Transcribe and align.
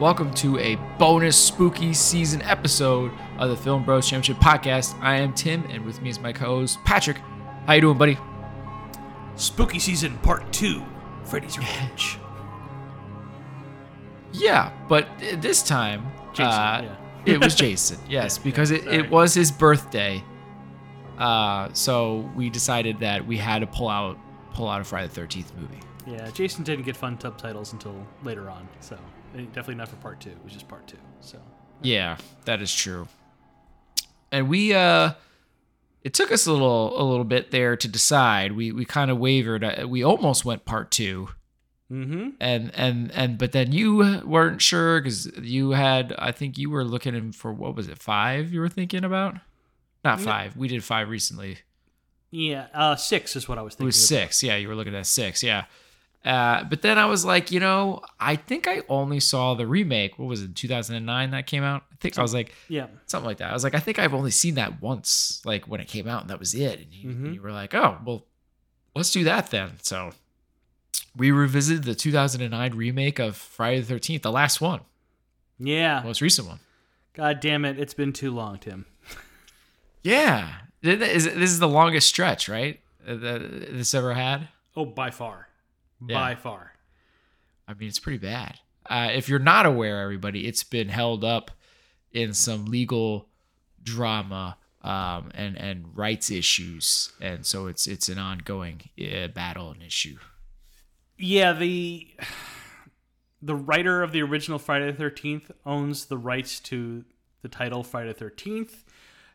Welcome 0.00 0.32
to 0.34 0.56
a 0.60 0.76
bonus 0.96 1.36
spooky 1.36 1.92
season 1.92 2.40
episode 2.42 3.10
of 3.36 3.50
the 3.50 3.56
Film 3.56 3.84
Bros 3.84 4.08
Championship 4.08 4.36
Podcast. 4.36 4.96
I 5.00 5.16
am 5.16 5.34
Tim, 5.34 5.64
and 5.70 5.84
with 5.84 6.00
me 6.00 6.08
is 6.08 6.20
my 6.20 6.32
co-host 6.32 6.78
Patrick. 6.84 7.18
How 7.66 7.72
you 7.72 7.80
doing, 7.80 7.98
buddy? 7.98 8.16
Spooky 9.34 9.80
Season 9.80 10.16
Part 10.18 10.52
2 10.52 10.84
Freddy's 11.24 11.58
Revenge. 11.58 12.18
Yeah, 14.30 14.72
but 14.88 15.08
this 15.38 15.62
time 15.62 16.06
Jason, 16.32 16.44
uh, 16.46 16.96
yeah. 17.26 17.32
it 17.34 17.42
was 17.42 17.54
Jason. 17.56 17.98
Yes, 18.08 18.36
Yeah, 18.36 18.44
because 18.44 18.70
it, 18.70 18.86
it 18.86 19.10
was 19.10 19.32
his 19.32 19.50
birthday. 19.50 20.22
Uh, 21.16 21.70
so 21.72 22.30
we 22.36 22.50
decided 22.50 23.00
that 23.00 23.26
we 23.26 23.38
had 23.38 23.60
to 23.60 23.66
pull 23.66 23.88
out 23.88 24.18
pull 24.52 24.68
out 24.68 24.82
a 24.82 24.84
Friday 24.84 25.08
the 25.08 25.14
Thirteenth 25.14 25.52
movie. 25.56 25.80
Yeah, 26.06 26.30
Jason 26.30 26.62
didn't 26.62 26.84
get 26.84 26.94
fun 26.94 27.18
subtitles 27.18 27.72
until 27.72 28.06
later 28.22 28.50
on, 28.50 28.68
so 28.80 28.98
definitely 29.34 29.76
not 29.76 29.88
for 29.88 29.96
Part 29.96 30.20
2. 30.20 30.30
It 30.30 30.44
was 30.44 30.52
just 30.52 30.68
Part 30.68 30.86
2. 30.86 30.96
So, 31.20 31.38
Yeah, 31.82 32.16
that 32.44 32.60
is 32.62 32.74
true. 32.74 33.08
And 34.30 34.48
we 34.48 34.74
uh 34.74 35.12
it 36.02 36.14
took 36.14 36.30
us 36.30 36.46
a 36.46 36.52
little 36.52 37.00
a 37.00 37.04
little 37.04 37.24
bit 37.24 37.50
there 37.50 37.76
to 37.76 37.88
decide. 37.88 38.52
We 38.52 38.72
we 38.72 38.84
kind 38.84 39.10
of 39.10 39.18
wavered. 39.18 39.64
Uh, 39.64 39.86
We 39.88 40.02
almost 40.02 40.44
went 40.44 40.64
part 40.64 40.90
2 40.90 41.28
mm-hmm. 41.90 42.28
and 42.40 42.70
and 42.74 43.10
and 43.12 43.38
but 43.38 43.52
then 43.52 43.72
you 43.72 44.22
weren't 44.24 44.60
sure 44.62 45.00
cuz 45.00 45.30
you 45.40 45.70
had 45.70 46.14
I 46.18 46.32
think 46.32 46.58
you 46.58 46.70
were 46.70 46.84
looking 46.84 47.32
for 47.32 47.52
what 47.52 47.74
was 47.74 47.88
it? 47.88 47.98
5 47.98 48.52
you 48.52 48.60
were 48.60 48.68
thinking 48.68 49.04
about? 49.04 49.36
Not 50.04 50.18
Yeah. 50.20 50.24
5. 50.24 50.56
We 50.56 50.68
did 50.68 50.84
5 50.84 51.08
recently. 51.08 51.58
Yeah, 52.30 52.66
uh, 52.74 52.94
6 52.94 53.36
is 53.36 53.48
what 53.48 53.56
I 53.58 53.62
was 53.62 53.74
thinking. 53.74 53.86
It 53.86 53.88
was 53.88 54.02
of. 54.02 54.08
6. 54.08 54.42
Yeah, 54.42 54.56
you 54.56 54.68
were 54.68 54.74
looking 54.74 54.94
at 54.94 55.06
6. 55.06 55.42
Yeah. 55.42 55.64
Uh, 56.28 56.62
but 56.64 56.82
then 56.82 56.98
I 56.98 57.06
was 57.06 57.24
like, 57.24 57.50
you 57.50 57.58
know, 57.58 58.02
I 58.20 58.36
think 58.36 58.68
I 58.68 58.82
only 58.88 59.18
saw 59.18 59.54
the 59.54 59.66
remake. 59.66 60.18
What 60.18 60.26
was 60.28 60.42
it, 60.42 60.54
2009 60.54 61.30
that 61.30 61.46
came 61.46 61.62
out? 61.64 61.84
I 61.90 61.96
think 62.00 62.18
I 62.18 62.22
was 62.22 62.34
like, 62.34 62.52
Yeah. 62.68 62.88
something 63.06 63.26
like 63.26 63.38
that. 63.38 63.50
I 63.50 63.54
was 63.54 63.64
like, 63.64 63.74
I 63.74 63.80
think 63.80 63.98
I've 63.98 64.12
only 64.12 64.30
seen 64.30 64.56
that 64.56 64.82
once, 64.82 65.40
like 65.46 65.66
when 65.66 65.80
it 65.80 65.88
came 65.88 66.06
out, 66.06 66.20
and 66.20 66.28
that 66.30 66.38
was 66.38 66.54
it. 66.54 66.80
And 66.80 66.92
you, 66.92 67.08
Mhm. 67.08 67.34
you 67.34 67.40
were 67.40 67.50
like, 67.52 67.74
oh, 67.74 67.96
well, 68.04 68.26
let's 68.94 69.10
do 69.10 69.24
that 69.24 69.50
then. 69.50 69.78
So 69.80 70.12
we 71.16 71.30
revisited 71.30 71.84
the 71.84 71.94
2009 71.94 72.74
remake 72.74 73.18
of 73.18 73.34
Friday 73.36 73.80
the 73.80 73.94
13th, 73.94 74.20
the 74.22 74.30
last 74.30 74.60
one, 74.60 74.80
Yeah. 75.58 76.02
most 76.04 76.20
recent 76.20 76.46
one. 76.46 76.60
God 77.14 77.40
damn 77.40 77.64
it. 77.64 77.78
It's 77.80 77.94
been 77.94 78.12
too 78.12 78.32
long, 78.34 78.58
Tim. 78.58 78.84
Yeah, 80.02 80.52
Th- 80.82 80.98
th- 80.98 81.10
is- 81.16 81.24
this 81.24 81.50
is 81.50 81.58
the 81.58 81.68
longest 81.68 82.06
stretch, 82.06 82.48
right? 82.48 82.80
uh, 83.06 83.14
That 83.16 83.40
this 83.72 83.94
ever 83.94 84.14
had. 84.14 84.48
Oh, 84.76 84.84
by 84.84 85.10
far. 85.10 85.47
Yeah. 86.06 86.14
By 86.14 86.34
far. 86.34 86.72
I 87.66 87.74
mean, 87.74 87.88
it's 87.88 87.98
pretty 87.98 88.18
bad. 88.18 88.60
Uh, 88.88 89.10
if 89.12 89.28
you're 89.28 89.38
not 89.38 89.66
aware, 89.66 90.02
everybody, 90.02 90.46
it's 90.46 90.64
been 90.64 90.88
held 90.88 91.24
up 91.24 91.50
in 92.12 92.32
some 92.32 92.66
legal 92.66 93.28
drama 93.82 94.56
um, 94.82 95.30
and 95.34 95.56
and 95.58 95.96
rights 95.96 96.30
issues, 96.30 97.12
and 97.20 97.44
so 97.44 97.66
it's 97.66 97.86
it's 97.86 98.08
an 98.08 98.18
ongoing 98.18 98.82
uh, 99.00 99.28
battle 99.28 99.70
and 99.70 99.82
issue. 99.82 100.16
Yeah, 101.18 101.52
the 101.52 102.08
the 103.42 103.56
writer 103.56 104.02
of 104.02 104.12
the 104.12 104.22
original 104.22 104.58
Friday 104.58 104.90
the 104.90 104.96
Thirteenth 104.96 105.50
owns 105.66 106.06
the 106.06 106.16
rights 106.16 106.60
to 106.60 107.04
the 107.42 107.48
title 107.48 107.82
Friday 107.82 108.12
the 108.12 108.18
Thirteenth. 108.18 108.84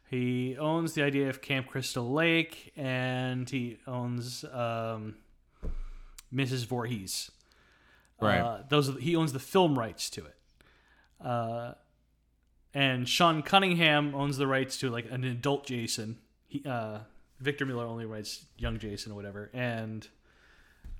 He 0.10 0.56
owns 0.58 0.94
the 0.94 1.04
idea 1.04 1.30
of 1.30 1.42
Camp 1.42 1.68
Crystal 1.68 2.12
Lake, 2.12 2.72
and 2.78 3.50
he 3.50 3.78
owns 3.88 4.46
um, 4.46 5.16
Mrs. 6.34 6.66
Voorhees. 6.66 7.32
Right. 8.22 8.40
Uh, 8.40 8.64
those 8.70 8.90
are, 8.90 9.00
he 9.00 9.16
owns 9.16 9.34
the 9.34 9.40
film 9.40 9.78
rights 9.78 10.10
to 10.12 10.26
it. 10.26 10.36
Uh, 11.24 11.74
and 12.74 13.08
Sean 13.08 13.42
Cunningham 13.44 14.16
owns 14.16 14.38
the 14.38 14.48
rights 14.48 14.78
to 14.80 14.90
like 14.90 15.06
an 15.12 15.24
adult 15.24 15.66
Jason. 15.66 16.18
He, 16.48 16.64
uh, 16.66 17.00
Victor 17.40 17.66
Miller 17.66 17.86
only 17.86 18.06
writes 18.06 18.46
young 18.58 18.80
Jason 18.80 19.12
or 19.12 19.16
whatever, 19.16 19.50
and 19.54 20.08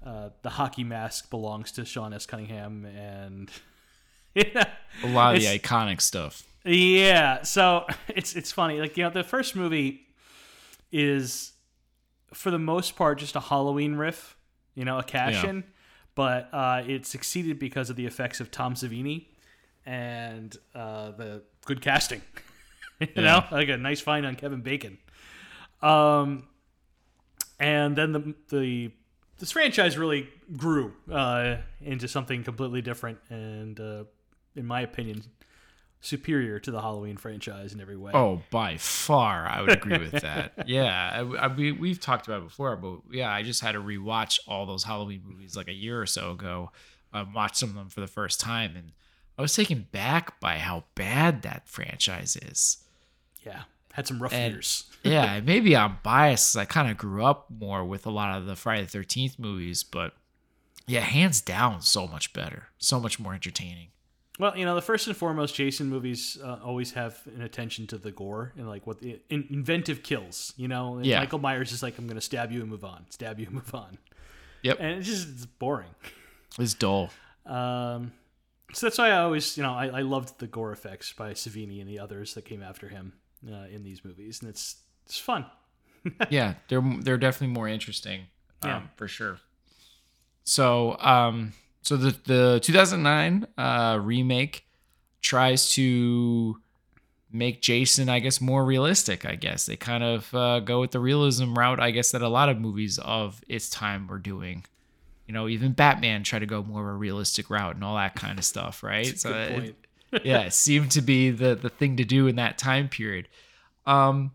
uh, 0.06 0.30
the 0.42 0.50
hockey 0.50 0.84
mask 0.84 1.30
belongs 1.30 1.72
to 1.74 1.86
Sean 1.86 2.14
S. 2.14 2.26
Cunningham, 2.26 2.86
and 2.86 3.50
yeah, 4.36 4.66
A 5.04 5.08
lot 5.08 5.36
of 5.36 5.42
the 5.42 5.48
iconic 5.48 6.02
stuff. 6.02 6.44
yeah. 6.66 7.44
So 7.44 7.86
it's 8.10 8.36
it's 8.36 8.52
funny, 8.52 8.80
like 8.80 8.98
you 8.98 9.04
know, 9.04 9.10
the 9.10 9.24
first 9.24 9.56
movie 9.56 10.02
is 10.92 11.54
for 12.34 12.52
the 12.52 12.60
most 12.60 12.96
part 12.96 13.18
just 13.20 13.36
a 13.36 13.40
Halloween 13.40 13.96
riff, 13.96 14.36
you 14.76 14.86
know, 14.86 14.98
a 15.00 15.04
cash 15.04 15.44
Yeah. 15.44 15.50
in, 15.50 15.64
but 16.16 16.50
uh, 16.54 16.84
it 16.88 17.06
succeeded 17.06 17.60
because 17.60 17.90
of 17.90 17.96
the 17.96 18.06
effects 18.06 18.40
of 18.40 18.52
Tom 18.52 18.76
Savini 18.76 19.26
and 19.86 20.56
uh, 20.76 21.12
the 21.12 21.44
good 21.66 21.82
casting. 21.82 22.22
you 23.00 23.22
know, 23.22 23.44
like 23.52 23.70
a 23.70 23.78
nice 23.78 24.00
find 24.02 24.26
on 24.26 24.36
Kevin 24.36 24.62
Bacon. 24.62 24.98
Um, 25.82 26.48
and 27.60 27.96
then 27.96 28.12
the 28.14 28.36
the 28.50 28.92
this 29.40 29.52
franchise 29.52 29.98
really 29.98 30.30
grew 30.56 30.94
uh, 31.12 31.58
into 31.82 32.08
something 32.08 32.44
completely 32.44 32.82
different, 32.82 33.20
and 33.30 33.80
uh, 33.80 34.04
in 34.56 34.66
my 34.66 34.82
opinion, 34.82 35.24
superior 36.04 36.60
to 36.60 36.70
the 36.72 36.82
Halloween 36.82 37.18
franchise 37.18 37.74
in 37.74 37.82
every 37.82 37.98
way. 37.98 38.12
Oh, 38.14 38.42
by 38.52 38.78
far, 38.78 39.48
I 39.48 39.62
would 39.62 39.72
agree 39.72 39.98
with 39.98 40.12
that. 40.22 40.54
Yeah, 40.68 41.10
I, 41.14 41.20
I, 41.46 41.48
we 41.48 41.72
we've 41.72 42.00
talked 42.00 42.28
about 42.28 42.42
it 42.42 42.46
before, 42.50 42.76
but 42.76 43.00
yeah, 43.12 43.32
I 43.32 43.42
just 43.44 43.62
had 43.62 43.72
to 43.72 43.80
rewatch 43.82 44.40
all 44.48 44.66
those 44.66 44.84
Halloween 44.84 45.22
movies 45.26 45.56
like 45.56 45.68
a 45.68 45.74
year 45.74 46.00
or 46.02 46.06
so 46.06 46.32
ago. 46.32 46.72
Um, 47.14 47.34
watched 47.34 47.58
some 47.58 47.70
of 47.70 47.76
them 47.76 47.90
for 47.90 48.02
the 48.02 48.08
first 48.08 48.40
time, 48.40 48.76
and 48.76 48.92
I 49.38 49.42
was 49.42 49.56
taken 49.56 49.88
back 49.92 50.40
by 50.40 50.58
how 50.58 50.84
bad 50.96 51.42
that 51.44 51.68
franchise 51.68 52.36
is. 52.36 52.84
yeah, 53.46 53.64
had 53.94 54.08
some 54.08 54.22
rough 54.22 54.34
And- 54.34 54.54
years. 54.54 54.86
yeah, 55.04 55.40
maybe 55.42 55.76
I'm 55.76 55.98
biased. 56.04 56.56
I 56.58 56.66
kind 56.66 56.90
of 56.90 56.98
grew 56.98 57.24
up 57.24 57.48
more 57.50 57.84
with 57.86 58.06
a 58.06 58.10
lot 58.12 58.38
of 58.38 58.46
the 58.46 58.56
Friday 58.56 58.84
the 58.84 58.90
Thirteenth 58.90 59.38
movies, 59.40 59.84
but 59.84 60.14
yeah, 60.88 61.00
hands 61.02 61.40
down, 61.40 61.82
so 61.82 62.08
much 62.08 62.34
better, 62.34 62.68
so 62.78 63.00
much 63.00 63.20
more 63.20 63.34
entertaining. 63.34 63.88
Well, 64.44 64.58
you 64.58 64.66
know, 64.66 64.76
the 64.76 64.82
first 64.82 65.08
and 65.08 65.16
foremost 65.16 65.56
Jason 65.56 65.88
movies 65.88 66.38
uh, 66.44 66.60
always 66.62 66.92
have 66.92 67.18
an 67.34 67.44
attention 67.44 67.88
to 67.88 67.98
the 67.98 68.12
gore 68.12 68.52
and 68.58 68.68
like 68.68 68.86
what 68.86 69.00
the 69.00 69.22
in, 69.30 69.48
inventive 69.50 70.04
kills. 70.04 70.54
You 70.58 70.68
know, 70.68 70.98
and 70.98 71.06
Yeah. 71.06 71.20
Michael 71.20 71.40
Myers 71.40 71.72
is 71.72 71.82
like, 71.82 71.98
"I'm 71.98 72.08
going 72.08 72.16
to 72.16 72.22
stab 72.22 72.52
you 72.52 72.60
and 72.60 72.70
move 72.70 72.84
on, 72.84 73.06
stab 73.10 73.40
you 73.40 73.46
and 73.46 73.56
move 73.62 73.74
on," 73.74 73.98
Yep, 74.64 74.78
and 74.82 74.98
it's 75.00 75.08
just 75.08 75.30
it's 75.30 75.46
boring. 75.46 75.96
it's 76.60 76.74
dull. 76.74 77.10
Um, 77.46 78.12
so 78.74 78.86
that's 78.88 78.98
why 78.98 79.12
I 79.12 79.20
always, 79.20 79.56
you 79.56 79.64
know, 79.64 79.74
I, 79.74 79.86
I 79.88 80.02
loved 80.02 80.38
the 80.40 80.48
gore 80.48 80.74
effects 80.74 81.14
by 81.14 81.32
Savini 81.32 81.80
and 81.80 81.90
the 81.90 82.00
others 82.00 82.34
that 82.34 82.44
came 82.44 82.62
after 82.62 82.90
him 82.90 83.14
uh, 83.50 83.68
in 83.72 83.84
these 83.84 84.04
movies, 84.04 84.42
and 84.42 84.50
it's 84.50 84.76
it's 85.06 85.18
fun. 85.18 85.46
yeah, 86.30 86.56
they're 86.68 86.84
they're 87.00 87.18
definitely 87.18 87.54
more 87.54 87.70
interesting. 87.70 88.24
Um, 88.62 88.70
Yeah. 88.70 88.82
for 88.98 89.08
sure. 89.08 89.38
So, 90.44 90.98
um, 91.00 91.54
so 91.84 91.96
the 91.98 92.16
the 92.26 92.60
2009 92.64 93.46
uh, 93.58 94.00
remake 94.02 94.66
tries 95.22 95.70
to 95.74 96.60
make 97.32 97.62
Jason, 97.62 98.10
I 98.10 98.20
guess, 98.20 98.40
more 98.42 98.64
realistic. 98.66 99.26
I 99.26 99.36
guess 99.36 99.66
they 99.66 99.76
kind 99.76 100.04
of 100.04 100.34
uh, 100.34 100.60
go 100.60 100.80
with 100.82 100.92
the 100.92 101.00
realism 101.00 101.54
route. 101.54 101.80
I 101.80 101.92
guess 101.92 102.12
that 102.12 102.22
a 102.22 102.28
lot 102.30 102.50
of 102.50 102.60
movies 102.60 103.00
of 103.00 103.42
its 103.48 103.70
time 103.70 104.08
were 104.08 104.20
doing. 104.20 104.66
You 105.28 105.34
know, 105.34 105.48
even 105.48 105.72
Batman 105.72 106.24
tried 106.24 106.40
to 106.40 106.46
go 106.46 106.62
more 106.64 106.82
of 106.82 106.96
a 106.96 106.98
realistic 106.98 107.50
route 107.50 107.76
and 107.76 107.84
all 107.84 107.96
that 107.96 108.16
kind 108.16 108.38
of 108.40 108.46
stuff, 108.46 108.84
right? 108.92 109.06
Good 109.24 109.64
it- 109.64 109.76
yeah, 110.24 110.42
it 110.42 110.54
seemed 110.54 110.92
to 110.92 111.02
be 111.02 111.32
the 111.32 111.56
the 111.56 111.70
thing 111.70 111.98
to 111.98 112.04
do 112.06 112.28
in 112.28 112.36
that 112.36 112.58
time 112.58 112.88
period. 112.88 113.28
Um, 113.86 114.32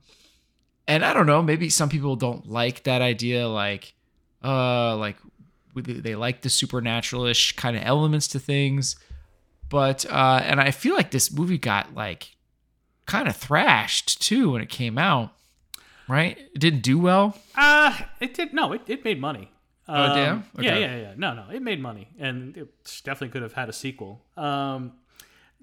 and 0.88 1.04
I 1.04 1.12
don't 1.12 1.26
know, 1.26 1.42
maybe 1.42 1.68
some 1.70 1.88
people 1.88 2.16
don't 2.16 2.48
like 2.48 2.82
that 2.84 3.00
idea, 3.02 3.46
like, 3.48 3.94
uh, 4.42 4.96
like 4.96 5.16
they 5.80 6.14
like 6.16 6.42
the 6.42 6.50
supernatural-ish 6.50 7.52
kind 7.56 7.76
of 7.76 7.82
elements 7.84 8.28
to 8.28 8.38
things, 8.38 8.96
but 9.68 10.04
uh, 10.06 10.40
and 10.44 10.60
I 10.60 10.70
feel 10.70 10.94
like 10.94 11.10
this 11.10 11.32
movie 11.32 11.58
got 11.58 11.94
like 11.94 12.36
kind 13.06 13.28
of 13.28 13.36
thrashed 13.36 14.20
too 14.22 14.52
when 14.52 14.62
it 14.62 14.68
came 14.68 14.98
out, 14.98 15.32
right? 16.08 16.36
It 16.38 16.58
didn't 16.58 16.82
do 16.82 16.98
well. 16.98 17.36
Uh 17.56 17.96
it 18.20 18.34
did 18.34 18.52
no, 18.52 18.72
it, 18.72 18.82
it 18.86 19.04
made 19.04 19.20
money. 19.20 19.50
Oh, 19.90 19.94
Um, 20.02 20.14
damn? 20.14 20.44
Yeah, 20.58 20.70
Okay. 20.72 20.80
yeah, 20.82 20.96
yeah. 20.96 21.14
No, 21.16 21.32
no, 21.34 21.44
it 21.50 21.62
made 21.62 21.80
money, 21.80 22.08
and 22.18 22.54
it 22.56 22.68
definitely 23.04 23.30
could 23.30 23.40
have 23.42 23.54
had 23.54 23.70
a 23.70 23.72
sequel. 23.72 24.22
Um, 24.36 24.92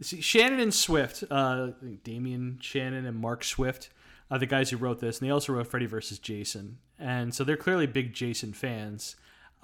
see, 0.02 0.20
Shannon 0.20 0.60
and 0.60 0.74
Swift, 0.74 1.24
uh, 1.30 1.68
Damian 2.04 2.58
Shannon 2.60 3.06
and 3.06 3.18
Mark 3.20 3.44
Swift, 3.44 3.90
are 4.32 4.40
the 4.40 4.48
guys 4.48 4.72
who 4.72 4.78
wrote 4.78 5.00
this, 5.00 5.20
and 5.20 5.28
they 5.28 5.32
also 5.32 5.54
wrote 5.54 5.68
Freddy 5.68 5.86
vs. 5.86 6.18
Jason, 6.18 6.80
and 6.98 7.36
so 7.36 7.44
they're 7.44 7.56
clearly 7.56 7.86
big 7.86 8.14
Jason 8.14 8.52
fans. 8.52 9.16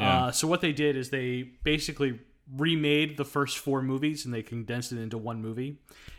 Yeah. 0.02 0.26
Uh, 0.26 0.32
so 0.32 0.48
what 0.48 0.62
they 0.62 0.72
did 0.74 0.96
is 0.98 1.10
they 1.10 1.44
basically 1.64 2.20
remade 2.58 3.18
the 3.18 3.24
first 3.26 3.58
four 3.60 3.82
movies 3.82 4.26
and 4.26 4.34
they 4.34 4.44
condensed 4.44 4.92
it 4.92 4.98
into 5.00 5.18
one 5.18 5.42
movie, 5.42 5.78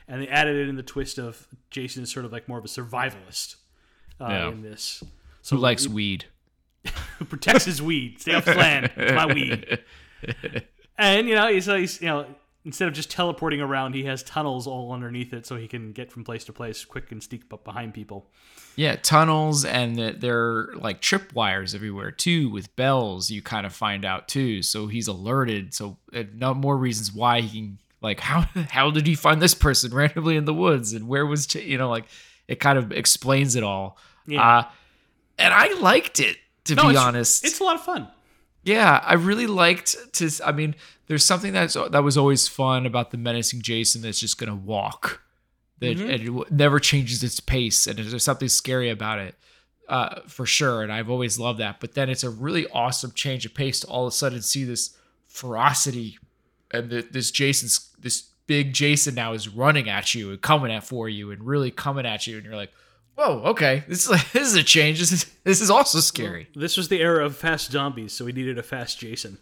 and 0.09 0.23
they 0.23 0.29
added 0.29 0.57
it 0.57 0.69
in 0.69 0.77
the 0.77 0.83
twist 0.83 1.19
of 1.19 1.47
Jason 1.71 2.03
is 2.05 2.11
sort 2.11 2.25
of 2.25 2.33
like 2.33 2.49
more 2.49 2.59
of 2.59 2.65
a 2.65 2.69
survivalist 2.69 3.57
uh, 4.21 4.29
Yeah. 4.29 4.49
in 4.49 4.63
this. 4.63 5.03
So 5.43 5.57
Who 5.57 5.63
likes 5.63 5.87
weed? 5.89 6.27
who 7.19 7.25
protects 7.27 7.65
his 7.65 7.81
weed. 7.83 8.21
Stay 8.21 8.35
off 8.35 8.45
his 8.45 8.57
land. 8.57 8.91
It's 8.97 9.13
my 9.13 9.27
weed. 9.27 9.79
And 10.99 11.27
you 11.29 11.35
know, 11.35 11.49
he's, 11.53 11.67
he's 11.67 12.01
you 12.01 12.07
know, 12.09 12.27
instead 12.65 12.89
of 12.89 12.95
just 12.95 13.11
teleporting 13.11 13.61
around, 13.61 13.95
he 13.95 14.05
has 14.05 14.23
tunnels 14.23 14.67
all 14.67 14.93
underneath 14.93 15.33
it, 15.33 15.47
so 15.47 15.57
he 15.57 15.69
can 15.69 15.93
get 15.93 16.13
from 16.13 16.25
place 16.25 16.45
to 16.45 16.53
place 16.53 16.85
quick 16.85 17.11
and 17.13 17.23
sneak 17.23 17.43
up 17.53 17.65
behind 17.65 17.95
people. 17.95 18.31
Yeah, 18.77 18.97
tunnels 18.97 19.65
and 19.65 19.97
the, 19.97 20.13
there 20.13 20.39
are 20.41 20.75
like 20.77 21.01
tripwires 21.01 21.75
everywhere 21.75 22.11
too 22.11 22.49
with 22.51 22.75
bells. 22.77 23.31
You 23.31 23.43
kind 23.43 23.67
of 23.67 23.73
find 23.75 24.05
out 24.05 24.29
too, 24.29 24.63
so 24.63 24.87
he's 24.87 25.09
alerted. 25.09 25.75
So 25.75 25.99
uh, 26.15 26.25
no 26.35 26.55
more 26.55 26.77
reasons 26.77 27.13
why 27.13 27.41
he 27.41 27.61
can 27.61 27.79
like 28.01 28.21
how 28.31 28.47
how 28.71 28.91
did 28.91 29.07
he 29.07 29.15
find 29.15 29.41
this 29.43 29.55
person 29.55 29.93
randomly 29.95 30.37
in 30.37 30.45
the 30.45 30.55
woods 30.55 30.93
and 30.93 31.07
where 31.09 31.27
was 31.27 31.47
Ch- 31.47 31.57
you 31.57 31.79
know 31.79 31.91
like 31.91 32.07
it 32.49 32.61
kind 32.61 32.79
of 32.79 32.93
explains 32.93 33.57
it 33.57 33.63
all. 33.63 33.99
Yeah. 34.27 34.59
Uh, 34.59 34.65
and 35.39 35.53
I 35.53 35.73
liked 35.81 36.21
it 36.21 36.37
to 36.65 36.75
No, 36.75 36.85
be 36.85 36.89
it's, 36.91 36.99
honest. 36.99 37.45
it's 37.45 37.61
a 37.61 37.65
lot 37.65 37.75
of 37.77 37.83
fun. 37.85 38.09
Yeah, 38.65 39.01
I 39.03 39.15
really 39.15 39.47
liked 39.49 39.97
to. 40.15 40.31
I 40.45 40.53
mean, 40.53 40.77
there's 41.13 41.27
something 41.27 41.53
that's 41.53 41.75
that 41.75 42.03
was 42.03 42.17
always 42.17 42.49
fun 42.49 42.87
about 42.87 43.11
the 43.11 43.19
menacing 43.19 43.61
Jason 43.61 44.01
that's 44.01 44.19
just 44.19 44.39
gonna 44.39 44.55
walk, 44.55 45.21
that 45.81 45.99
Mhm. 45.99 46.11
and 46.11 46.41
it 46.41 46.51
never 46.51 46.81
changes 46.81 47.23
its 47.23 47.39
pace, 47.39 47.87
and 47.87 47.99
there's 47.99 48.25
something 48.25 48.49
scary 48.49 48.89
about 48.89 49.19
it, 49.19 49.35
uh, 49.91 50.21
for 50.27 50.47
sure. 50.47 50.83
And 50.83 50.91
I've 50.91 51.11
always 51.11 51.39
loved 51.39 51.59
that. 51.61 51.81
But 51.81 51.93
then 51.93 52.09
it's 52.09 52.25
a 52.25 52.31
really 52.31 52.67
awesome 52.69 53.13
change 53.13 53.45
of 53.45 53.53
pace 53.53 53.81
to 53.81 53.87
all 53.89 54.07
of 54.07 54.13
a 54.13 54.17
sudden 54.17 54.41
see 54.41 54.65
this 54.65 54.97
ferocity, 55.29 56.19
and 56.71 56.89
the, 56.89 57.03
this 57.03 57.31
Jason's 57.31 57.91
this 57.99 58.23
big 58.47 58.73
Jason 58.73 59.15
now 59.15 59.35
is 59.35 59.49
running 59.49 59.89
at 59.91 60.15
you 60.15 60.31
and 60.31 60.41
coming 60.41 60.73
at 60.73 60.85
for 60.85 61.09
you 61.11 61.31
and 61.31 61.45
really 61.47 61.71
coming 61.71 62.07
at 62.07 62.27
you, 62.27 62.37
and 62.39 62.47
you're 62.47 62.57
like, 62.57 62.73
whoa, 63.17 63.43
okay, 63.45 63.85
this 63.87 64.05
is 64.05 64.11
like, 64.11 64.33
this 64.33 64.49
is 64.49 64.55
a 64.55 64.63
change. 64.63 64.99
This 64.99 65.13
is 65.13 65.27
this 65.45 65.61
is 65.61 65.69
also 65.69 66.01
scary. 66.01 66.49
This 66.55 66.77
was 66.79 66.89
the 66.89 67.01
era 67.03 67.27
of 67.27 67.37
fast 67.37 67.71
zombies, 67.71 68.13
so 68.15 68.25
we 68.25 68.33
needed 68.33 68.57
a 68.57 68.63
fast 68.63 68.99
Jason. 68.99 69.37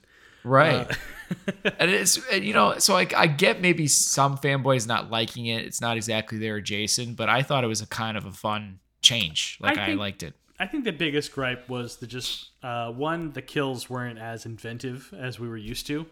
Right. 0.44 0.90
and 1.78 1.90
it's 1.90 2.18
and, 2.30 2.44
you 2.44 2.52
know, 2.54 2.78
so 2.78 2.96
I, 2.96 3.06
I 3.16 3.26
get 3.26 3.60
maybe 3.60 3.86
some 3.86 4.36
fanboys 4.38 4.86
not 4.86 5.10
liking 5.10 5.46
it. 5.46 5.64
It's 5.64 5.80
not 5.80 5.96
exactly 5.96 6.38
their 6.38 6.60
Jason, 6.60 7.14
but 7.14 7.28
I 7.28 7.42
thought 7.42 7.64
it 7.64 7.68
was 7.68 7.80
a 7.82 7.86
kind 7.86 8.16
of 8.16 8.24
a 8.24 8.32
fun 8.32 8.78
change. 9.02 9.58
Like 9.60 9.78
I, 9.78 9.86
think- 9.86 10.00
liked 10.00 10.22
it. 10.22 10.34
I 10.58 10.66
think 10.66 10.84
the 10.84 10.92
biggest 10.92 11.32
gripe 11.32 11.68
was 11.70 11.96
the 11.96 12.06
just 12.06 12.50
uh, 12.62 12.92
one, 12.92 13.32
the 13.32 13.40
kills 13.40 13.88
weren't 13.88 14.18
as 14.18 14.44
inventive 14.44 15.12
as 15.18 15.40
we 15.40 15.48
were 15.48 15.56
used 15.56 15.86
to, 15.86 16.04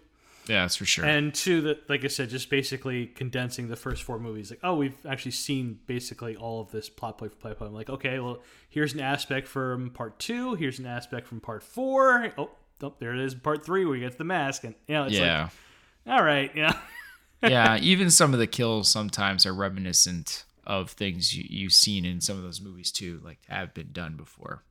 Yeah, 0.47 0.63
that's 0.63 0.77
for 0.77 0.87
sure. 0.87 1.05
and 1.05 1.35
two, 1.35 1.61
that 1.61 1.91
like 1.91 2.03
I 2.03 2.09
said, 2.09 2.31
just 2.31 2.49
basically 2.49 3.09
condensing 3.09 3.69
the 3.69 3.77
first 3.77 4.05
four 4.05 4.19
movies. 4.19 4.49
Like, 4.49 4.61
oh, 4.63 4.75
we've 4.77 4.97
actually 5.07 5.33
seen 5.33 5.81
basically 5.87 6.35
all 6.35 6.63
of 6.63 6.71
this 6.71 6.89
plot 6.89 7.19
point 7.19 7.33
for 7.33 7.39
plot 7.39 7.59
point. 7.59 7.69
I'm 7.69 7.75
like, 7.75 7.91
okay, 7.91 8.21
well, 8.21 8.39
here's 8.71 8.95
an 8.95 9.01
aspect 9.01 9.49
from 9.49 9.91
part 9.91 10.19
two. 10.19 10.55
Here's 10.55 10.79
an 10.79 10.87
aspect 10.87 11.27
from 11.27 11.41
part 11.41 11.63
four. 11.63 12.33
Oh, 12.39 12.49
oh 12.83 12.95
there 12.99 13.15
it 13.15 13.21
is, 13.21 13.35
part 13.35 13.65
three, 13.65 13.85
where 13.85 13.95
he 13.95 14.01
gets 14.01 14.17
the 14.17 14.25
mask, 14.25 14.65
and 14.65 14.75
you 14.87 14.95
know, 14.95 15.05
it's 15.05 15.15
yeah. 15.15 15.49
like, 16.07 16.19
all 16.19 16.25
right, 16.25 16.55
you 16.55 16.63
know. 16.63 16.73
yeah, 17.43 17.79
even 17.79 18.11
some 18.11 18.33
of 18.33 18.39
the 18.39 18.47
kills 18.47 18.89
sometimes 18.89 19.47
are 19.47 19.55
reminiscent 19.55 20.45
of 20.67 20.91
things 20.91 21.37
you, 21.37 21.45
you've 21.49 21.73
seen 21.73 22.05
in 22.05 22.21
some 22.21 22.37
of 22.37 22.43
those 22.43 22.61
movies 22.61 22.93
too, 22.93 23.21
like 23.25 23.39
have 23.49 23.75
been 23.75 23.91
done 23.93 24.17
before. 24.17 24.63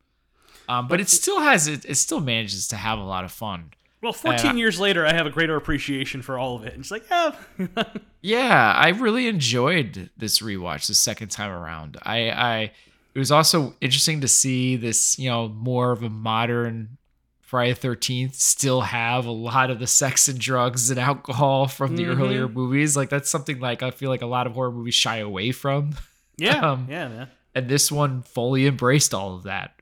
Um, 0.69 0.87
but 0.87 0.99
it 0.99 1.09
still 1.09 1.39
has 1.39 1.67
it. 1.67 1.85
It 1.85 1.95
still 1.95 2.19
manages 2.19 2.67
to 2.69 2.75
have 2.75 2.99
a 2.99 3.03
lot 3.03 3.23
of 3.23 3.31
fun. 3.31 3.71
Well, 4.01 4.13
14 4.13 4.57
years 4.57 4.79
later, 4.79 5.05
I 5.05 5.13
have 5.13 5.25
a 5.25 5.31
greater 5.31 5.55
appreciation 5.55 6.21
for 6.21 6.37
all 6.37 6.55
of 6.55 6.63
it. 6.63 6.73
And 6.73 6.81
it's 6.81 6.91
like, 6.91 7.05
yeah, 7.09 7.31
Yeah, 8.21 8.73
I 8.73 8.89
really 8.89 9.27
enjoyed 9.27 10.11
this 10.15 10.39
rewatch 10.39 10.87
the 10.87 10.93
second 10.93 11.29
time 11.29 11.49
around. 11.49 11.97
I, 12.03 12.29
I 12.29 12.71
it 13.15 13.19
was 13.19 13.31
also 13.31 13.75
interesting 13.81 14.21
to 14.21 14.27
see 14.27 14.75
this, 14.75 15.17
you 15.17 15.29
know, 15.29 15.47
more 15.47 15.91
of 15.91 16.03
a 16.03 16.09
modern 16.09 16.97
Friday 17.47 17.71
the 17.71 17.79
Thirteenth 17.79 18.35
still 18.35 18.81
have 18.81 19.25
a 19.25 19.31
lot 19.31 19.71
of 19.71 19.79
the 19.79 19.87
sex 19.87 20.27
and 20.27 20.37
drugs 20.37 20.89
and 20.89 20.99
alcohol 20.99 21.67
from 21.67 21.95
the 21.95 22.03
Mhm. 22.03 22.19
earlier 22.19 22.47
movies. 22.49 22.97
Like 22.97 23.07
that's 23.09 23.29
something 23.29 23.59
like 23.61 23.81
I 23.81 23.91
feel 23.91 24.09
like 24.09 24.21
a 24.21 24.25
lot 24.27 24.47
of 24.47 24.53
horror 24.53 24.71
movies 24.71 24.95
shy 24.95 25.17
away 25.17 25.53
from, 25.53 25.95
yeah, 26.37 26.59
Um, 26.59 26.87
yeah, 26.89 27.07
man. 27.07 27.27
and 27.55 27.69
this 27.69 27.89
one 27.89 28.21
fully 28.21 28.67
embraced 28.67 29.13
all 29.13 29.33
of 29.33 29.43
that. 29.43 29.73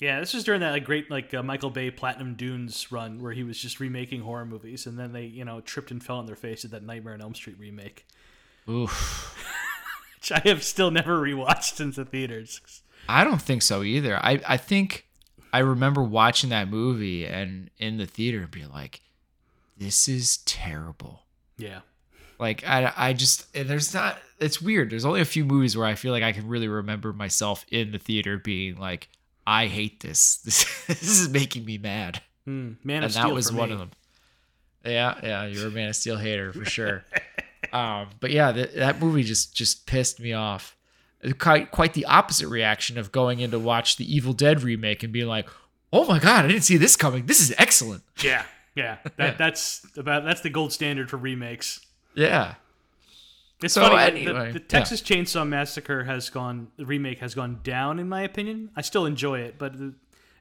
Yeah, 0.00 0.18
this 0.18 0.34
was 0.34 0.42
during 0.42 0.62
that 0.62 0.72
like 0.72 0.84
great 0.84 1.10
like 1.12 1.32
uh, 1.32 1.44
Michael 1.44 1.70
Bay 1.70 1.92
Platinum 1.92 2.34
Dunes 2.34 2.90
run 2.90 3.20
where 3.20 3.32
he 3.32 3.44
was 3.44 3.56
just 3.60 3.78
remaking 3.78 4.22
horror 4.22 4.44
movies, 4.46 4.84
and 4.86 4.98
then 4.98 5.12
they 5.12 5.26
you 5.26 5.44
know 5.44 5.60
tripped 5.60 5.92
and 5.92 6.02
fell 6.02 6.16
on 6.16 6.26
their 6.26 6.34
face 6.36 6.64
at 6.64 6.72
that 6.72 6.82
Nightmare 6.82 7.14
on 7.14 7.20
Elm 7.20 7.34
Street 7.36 7.56
remake, 7.58 8.04
Oof. 8.68 9.36
which 10.16 10.32
I 10.32 10.40
have 10.48 10.64
still 10.64 10.90
never 10.90 11.20
rewatched 11.20 11.76
since 11.76 11.94
the 11.96 12.04
theaters. 12.04 12.60
I 13.08 13.22
don't 13.24 13.40
think 13.42 13.62
so 13.62 13.82
either. 13.82 14.16
I, 14.16 14.40
I 14.48 14.56
think 14.56 15.06
I 15.52 15.58
remember 15.60 16.02
watching 16.02 16.50
that 16.50 16.68
movie 16.68 17.26
and 17.26 17.70
in 17.78 17.96
the 17.96 18.06
theater 18.06 18.40
and 18.40 18.50
being 18.50 18.70
like, 18.70 19.00
this 19.76 20.08
is 20.08 20.38
terrible. 20.38 21.22
Yeah, 21.56 21.80
Like 22.38 22.66
I, 22.66 22.92
I 22.96 23.12
just 23.12 23.46
and 23.54 23.68
there's 23.68 23.92
not. 23.92 24.18
It's 24.38 24.60
weird. 24.62 24.90
There's 24.90 25.04
only 25.04 25.20
a 25.20 25.26
few 25.26 25.44
movies 25.44 25.76
where 25.76 25.86
I 25.86 25.94
feel 25.94 26.12
like 26.12 26.22
I 26.22 26.32
can 26.32 26.48
really 26.48 26.68
remember 26.68 27.12
myself 27.12 27.66
in 27.70 27.92
the 27.92 27.98
theater 27.98 28.38
being 28.38 28.76
like, 28.78 29.08
I 29.46 29.66
hate 29.66 30.00
this. 30.00 30.36
This, 30.36 30.64
this 30.86 31.02
is 31.02 31.28
making 31.28 31.64
me 31.64 31.76
mad. 31.78 32.22
Hmm. 32.46 32.72
Man 32.84 32.96
and 32.98 33.04
of 33.06 33.12
Steel 33.12 33.28
that 33.28 33.34
was 33.34 33.50
for 33.50 33.56
one 33.56 33.68
me. 33.68 33.72
of 33.74 33.78
them. 33.80 33.90
Yeah, 34.84 35.18
yeah, 35.22 35.46
you're 35.46 35.68
a 35.68 35.70
Man 35.70 35.88
of 35.90 35.96
Steel 35.96 36.16
hater 36.16 36.52
for 36.54 36.64
sure. 36.64 37.04
um, 37.72 38.08
but 38.20 38.30
yeah, 38.30 38.52
that 38.52 38.74
that 38.76 39.00
movie 39.00 39.22
just 39.22 39.54
just 39.54 39.86
pissed 39.86 40.20
me 40.20 40.32
off. 40.32 40.74
Quite 41.38 41.70
quite 41.70 41.92
the 41.94 42.06
opposite 42.06 42.48
reaction 42.48 42.96
of 42.96 43.12
going 43.12 43.40
in 43.40 43.50
to 43.50 43.58
watch 43.58 43.96
the 43.96 44.14
Evil 44.14 44.32
Dead 44.32 44.62
remake 44.62 45.02
and 45.02 45.12
being 45.12 45.26
like, 45.28 45.48
"Oh 45.92 46.06
my 46.06 46.18
god, 46.18 46.46
I 46.46 46.48
didn't 46.48 46.64
see 46.64 46.78
this 46.78 46.96
coming. 46.96 47.26
This 47.26 47.40
is 47.42 47.52
excellent." 47.58 48.02
Yeah, 48.22 48.44
yeah, 48.74 48.96
that 49.16 49.36
that's 49.36 49.86
about 49.98 50.24
that's 50.24 50.40
the 50.40 50.48
gold 50.50 50.72
standard 50.72 51.10
for 51.10 51.18
remakes. 51.18 51.84
Yeah, 52.14 52.54
It's 53.62 53.74
So, 53.74 53.82
funny. 53.82 54.24
the- 54.24 54.30
anyway, 54.30 54.46
the, 54.46 54.52
the 54.54 54.58
yeah. 54.60 54.66
Texas 54.68 55.02
Chainsaw 55.02 55.46
Massacre 55.46 56.04
has 56.04 56.30
gone. 56.30 56.68
The 56.78 56.86
remake 56.86 57.18
has 57.20 57.34
gone 57.34 57.60
down, 57.62 57.98
in 57.98 58.08
my 58.08 58.22
opinion. 58.22 58.70
I 58.74 58.80
still 58.80 59.04
enjoy 59.04 59.40
it, 59.40 59.58
but 59.58 59.74
the, 59.78 59.94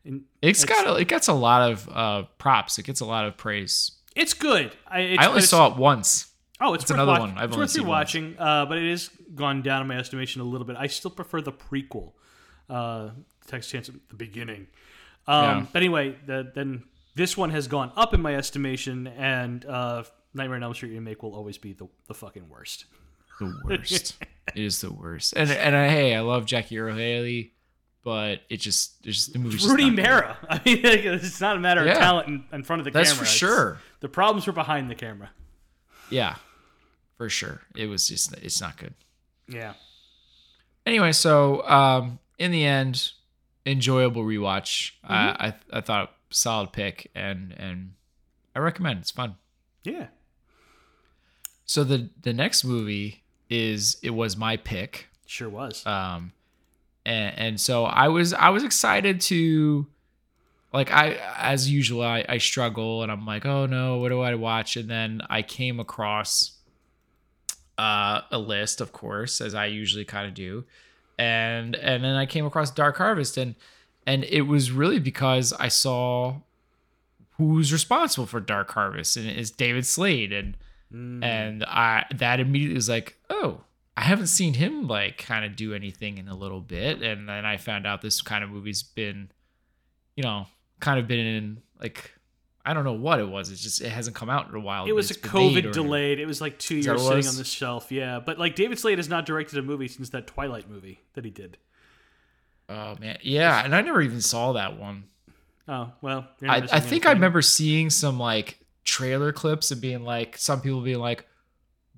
in, 0.06 0.24
it's 0.42 0.64
It's- 0.64 0.84
got 0.84 0.88
a, 0.88 1.00
it 1.00 1.10
gets 1.10 1.28
a 1.28 1.34
lot 1.34 1.70
of 1.72 1.90
uh, 1.92 2.24
props. 2.38 2.80
It 2.80 2.84
gets 2.86 3.02
a 3.02 3.06
lot 3.06 3.26
of 3.26 3.36
praise. 3.36 3.92
it's 4.16 4.34
good. 4.34 4.76
I, 4.88 5.00
it's, 5.02 5.24
I 5.24 5.28
only 5.28 5.42
saw 5.42 5.68
it 5.72 5.76
once. 5.78 6.29
Oh, 6.62 6.74
it's, 6.74 6.84
It's 6.84 6.92
worth 6.92 6.98
another 7.00 7.12
watch- 7.14 7.20
one 7.22 7.38
I've 7.38 7.44
it's 7.46 7.54
only 7.54 7.64
worth 7.64 7.70
seen 7.72 7.88
once. 7.88 8.12
rewatching, 8.12 8.36
uh, 8.40 8.66
but 8.66 8.78
it 8.78 8.84
is 8.86 9.10
gone 9.36 9.62
down 9.62 9.82
in 9.82 9.88
my 9.88 9.98
estimation 9.98 10.42
a 10.42 10.44
little 10.44 10.68
bit. 10.68 10.76
I 10.78 10.88
still 10.88 11.12
prefer 11.12 11.40
the 11.42 11.54
prequel, 11.54 12.12
uh, 12.70 13.12
Texas 13.48 13.72
Chainsaw, 13.72 14.00
the 14.10 14.16
beginning. 14.16 14.68
Um, 15.28 15.44
Yeah. 15.44 15.66
But 15.72 15.80
anyway, 15.82 16.16
the, 16.26 16.52
then 16.54 16.84
this 17.16 17.38
one 17.38 17.50
has 17.52 17.68
gone 17.68 17.92
up 17.96 18.14
in 18.14 18.22
my 18.22 18.36
estimation, 18.36 19.08
and 19.08 19.66
uh, 19.66 20.04
Nightmare 20.34 20.58
on 20.58 20.64
Elm 20.64 20.74
Street 20.74 20.92
remake 20.92 21.24
will 21.24 21.34
always 21.36 21.58
be 21.58 21.74
the, 21.74 21.88
the 22.08 22.14
fucking 22.14 22.50
worst. 22.50 22.86
The 23.40 23.54
worst. 23.66 24.18
it 24.54 24.62
is 24.62 24.82
the 24.82 24.92
worst. 24.92 25.34
And 25.38 25.50
and 25.50 25.76
I, 25.76 25.88
hey, 25.88 26.14
I 26.14 26.20
love 26.20 26.46
Jackie 26.46 26.78
Earle 26.78 26.96
Haley, 26.98 27.54
but 28.04 28.42
it 28.50 28.58
just 28.58 29.02
there's 29.04 29.28
the 29.28 29.40
movie's 29.40 29.62
just 29.62 29.72
Rudy 29.72 29.90
not 29.92 29.96
good. 29.96 30.36
I 30.50 30.62
mean, 30.66 30.82
it's 30.84 31.40
not 31.40 31.56
a 31.56 31.60
matter 31.60 31.86
Yeah. 31.86 31.94
of 31.94 31.98
talent 32.00 32.28
in, 32.28 32.44
in 32.52 32.64
front 32.64 32.82
of 32.82 32.84
the 32.86 32.92
That's 32.92 33.12
camera. 33.12 33.18
for 33.20 33.24
It's- 33.24 33.38
sure. 33.38 33.78
the 34.02 34.10
problems 34.10 34.46
were 34.46 34.52
behind 34.54 34.90
the 34.92 34.96
camera. 34.96 35.30
Yeah, 36.10 36.36
for 37.20 37.28
sure. 37.30 37.62
It 37.76 37.88
was 37.88 38.08
just 38.08 38.34
it's 38.38 38.62
not 38.62 38.78
good. 38.78 38.94
Yeah. 39.50 39.74
Anyway, 40.86 41.12
so 41.12 41.68
um, 41.68 42.20
in 42.38 42.52
the 42.52 42.66
end, 42.66 43.12
enjoyable 43.66 44.24
rewatch. 44.24 44.94
I, 45.04 45.54
I 45.72 45.78
I 45.78 45.82
thought 45.82 46.14
solid 46.30 46.72
pick, 46.72 47.12
and 47.14 47.52
and 47.58 47.92
I 48.56 48.60
recommend. 48.60 49.00
It's 49.02 49.12
fun. 49.12 49.36
Yeah. 49.84 50.08
So 51.66 51.84
the 51.84 52.10
the 52.22 52.32
next 52.32 52.64
movie 52.64 53.24
is 53.50 53.98
it 54.02 54.12
was 54.12 54.38
my 54.38 54.56
pick. 54.56 55.10
Sure 55.26 55.50
was. 55.50 55.86
um 55.86 56.32
and, 57.06 57.38
and 57.38 57.62
so 57.62 57.86
i 57.86 58.08
was 58.08 58.34
i 58.34 58.50
was 58.50 58.64
excited 58.64 59.22
to 59.22 59.86
like 60.74 60.92
i 60.92 61.20
as 61.38 61.70
usual 61.70 62.02
I, 62.02 62.26
I 62.28 62.40
struggle 62.40 63.04
and 63.04 63.12
i'm 63.12 63.26
like 63.28 63.46
oh 63.46 63.66
no 63.68 63.98
what 63.98 64.10
do 64.10 64.22
i 64.22 64.34
watch 64.36 64.76
and 64.76 64.90
then 64.90 65.22
i 65.30 65.42
came 65.44 65.80
across 65.80 66.58
uh 67.80 68.22
a 68.32 68.38
list 68.38 68.82
of 68.82 68.92
course 68.92 69.40
as 69.42 69.54
i 69.56 69.66
usually 69.66 70.06
kind 70.06 70.28
of 70.28 70.34
do 70.34 70.66
and 71.18 71.76
and 71.76 72.04
then 72.04 72.16
i 72.16 72.26
came 72.26 72.46
across 72.46 72.70
dark 72.72 72.98
harvest 72.98 73.38
and 73.38 73.56
and 74.06 74.24
it 74.26 74.42
was 74.44 74.72
really 74.72 75.00
because 75.00 75.54
i 75.54 75.68
saw 75.68 76.36
who's 77.38 77.72
responsible 77.72 78.26
for 78.28 78.40
dark 78.40 78.70
harvest 78.72 79.16
and 79.18 79.28
it's 79.28 79.52
david 79.52 79.86
slade 79.86 80.32
and 80.34 80.58
Mm. 80.92 81.24
and 81.24 81.64
I 81.66 82.06
that 82.16 82.40
immediately 82.40 82.74
was 82.74 82.90
like, 82.90 83.16
oh, 83.30 83.62
I 83.96 84.02
haven't 84.02 84.26
seen 84.26 84.56
him 84.56 84.88
like 84.88 85.20
kind 85.20 85.46
of 85.46 85.56
do 85.56 85.76
anything 85.76 86.18
in 86.18 86.28
a 86.28 86.34
little 86.36 86.62
bit, 86.62 87.04
and 87.04 87.30
then 87.30 87.46
I 87.46 87.58
found 87.58 87.86
out 87.86 88.02
this 88.02 88.24
kind 88.24 88.44
of 88.44 88.50
movie's 88.50 88.82
been, 88.82 89.30
you 90.16 90.24
know, 90.24 90.48
kind 90.80 91.00
of 91.00 91.08
been 91.08 91.20
in 91.20 91.62
like 91.80 92.16
I 92.70 92.74
don't 92.76 92.84
know 92.84 92.94
what 92.94 93.20
it 93.20 93.28
was. 93.28 93.50
It's 93.50 93.64
just 93.64 93.82
it 93.82 93.90
hasn't 93.90 94.16
come 94.16 94.30
out 94.30 94.48
in 94.48 94.54
a 94.54 94.60
while. 94.60 94.86
It 94.86 94.92
was 94.92 95.10
a 95.10 95.16
It's 95.16 95.22
been 95.24 95.56
made 95.56 95.66
COVID 95.66 95.72
delayed. 95.74 96.20
It 96.20 96.28
was 96.28 96.40
like 96.40 96.60
two 96.60 96.76
years 96.76 97.02
sitting 97.02 97.28
on 97.28 97.36
the 97.36 97.44
shelf. 97.44 97.92
Yeah, 97.92 98.20
but 98.20 98.38
like 98.38 98.54
David 98.54 98.78
Slade 98.78 99.00
has 99.00 99.10
not 99.10 99.26
directed 99.26 99.58
a 99.58 99.64
movie 99.64 99.88
since 99.88 100.10
that 100.10 100.28
Twilight 100.28 100.70
movie 100.70 101.00
that 101.16 101.26
he 101.26 101.32
did. 101.32 101.58
Oh 102.70 102.96
man, 103.00 103.18
yeah, 103.24 103.66
and 103.66 103.76
I 103.76 103.82
never 103.82 104.04
even 104.04 104.22
saw 104.22 104.54
that 104.54 104.80
one. 104.80 105.06
Oh 105.68 105.92
well, 106.04 106.28
I, 106.44 106.68
I 106.72 106.80
think 106.80 107.08
I 107.08 107.12
remember 107.14 107.42
seeing 107.42 107.90
some 107.90 108.20
like 108.20 108.60
trailer 108.84 109.32
clips 109.32 109.72
and 109.72 109.82
being 109.82 110.04
like, 110.04 110.38
some 110.38 110.62
people 110.62 110.82
being 110.82 111.00
like, 111.00 111.26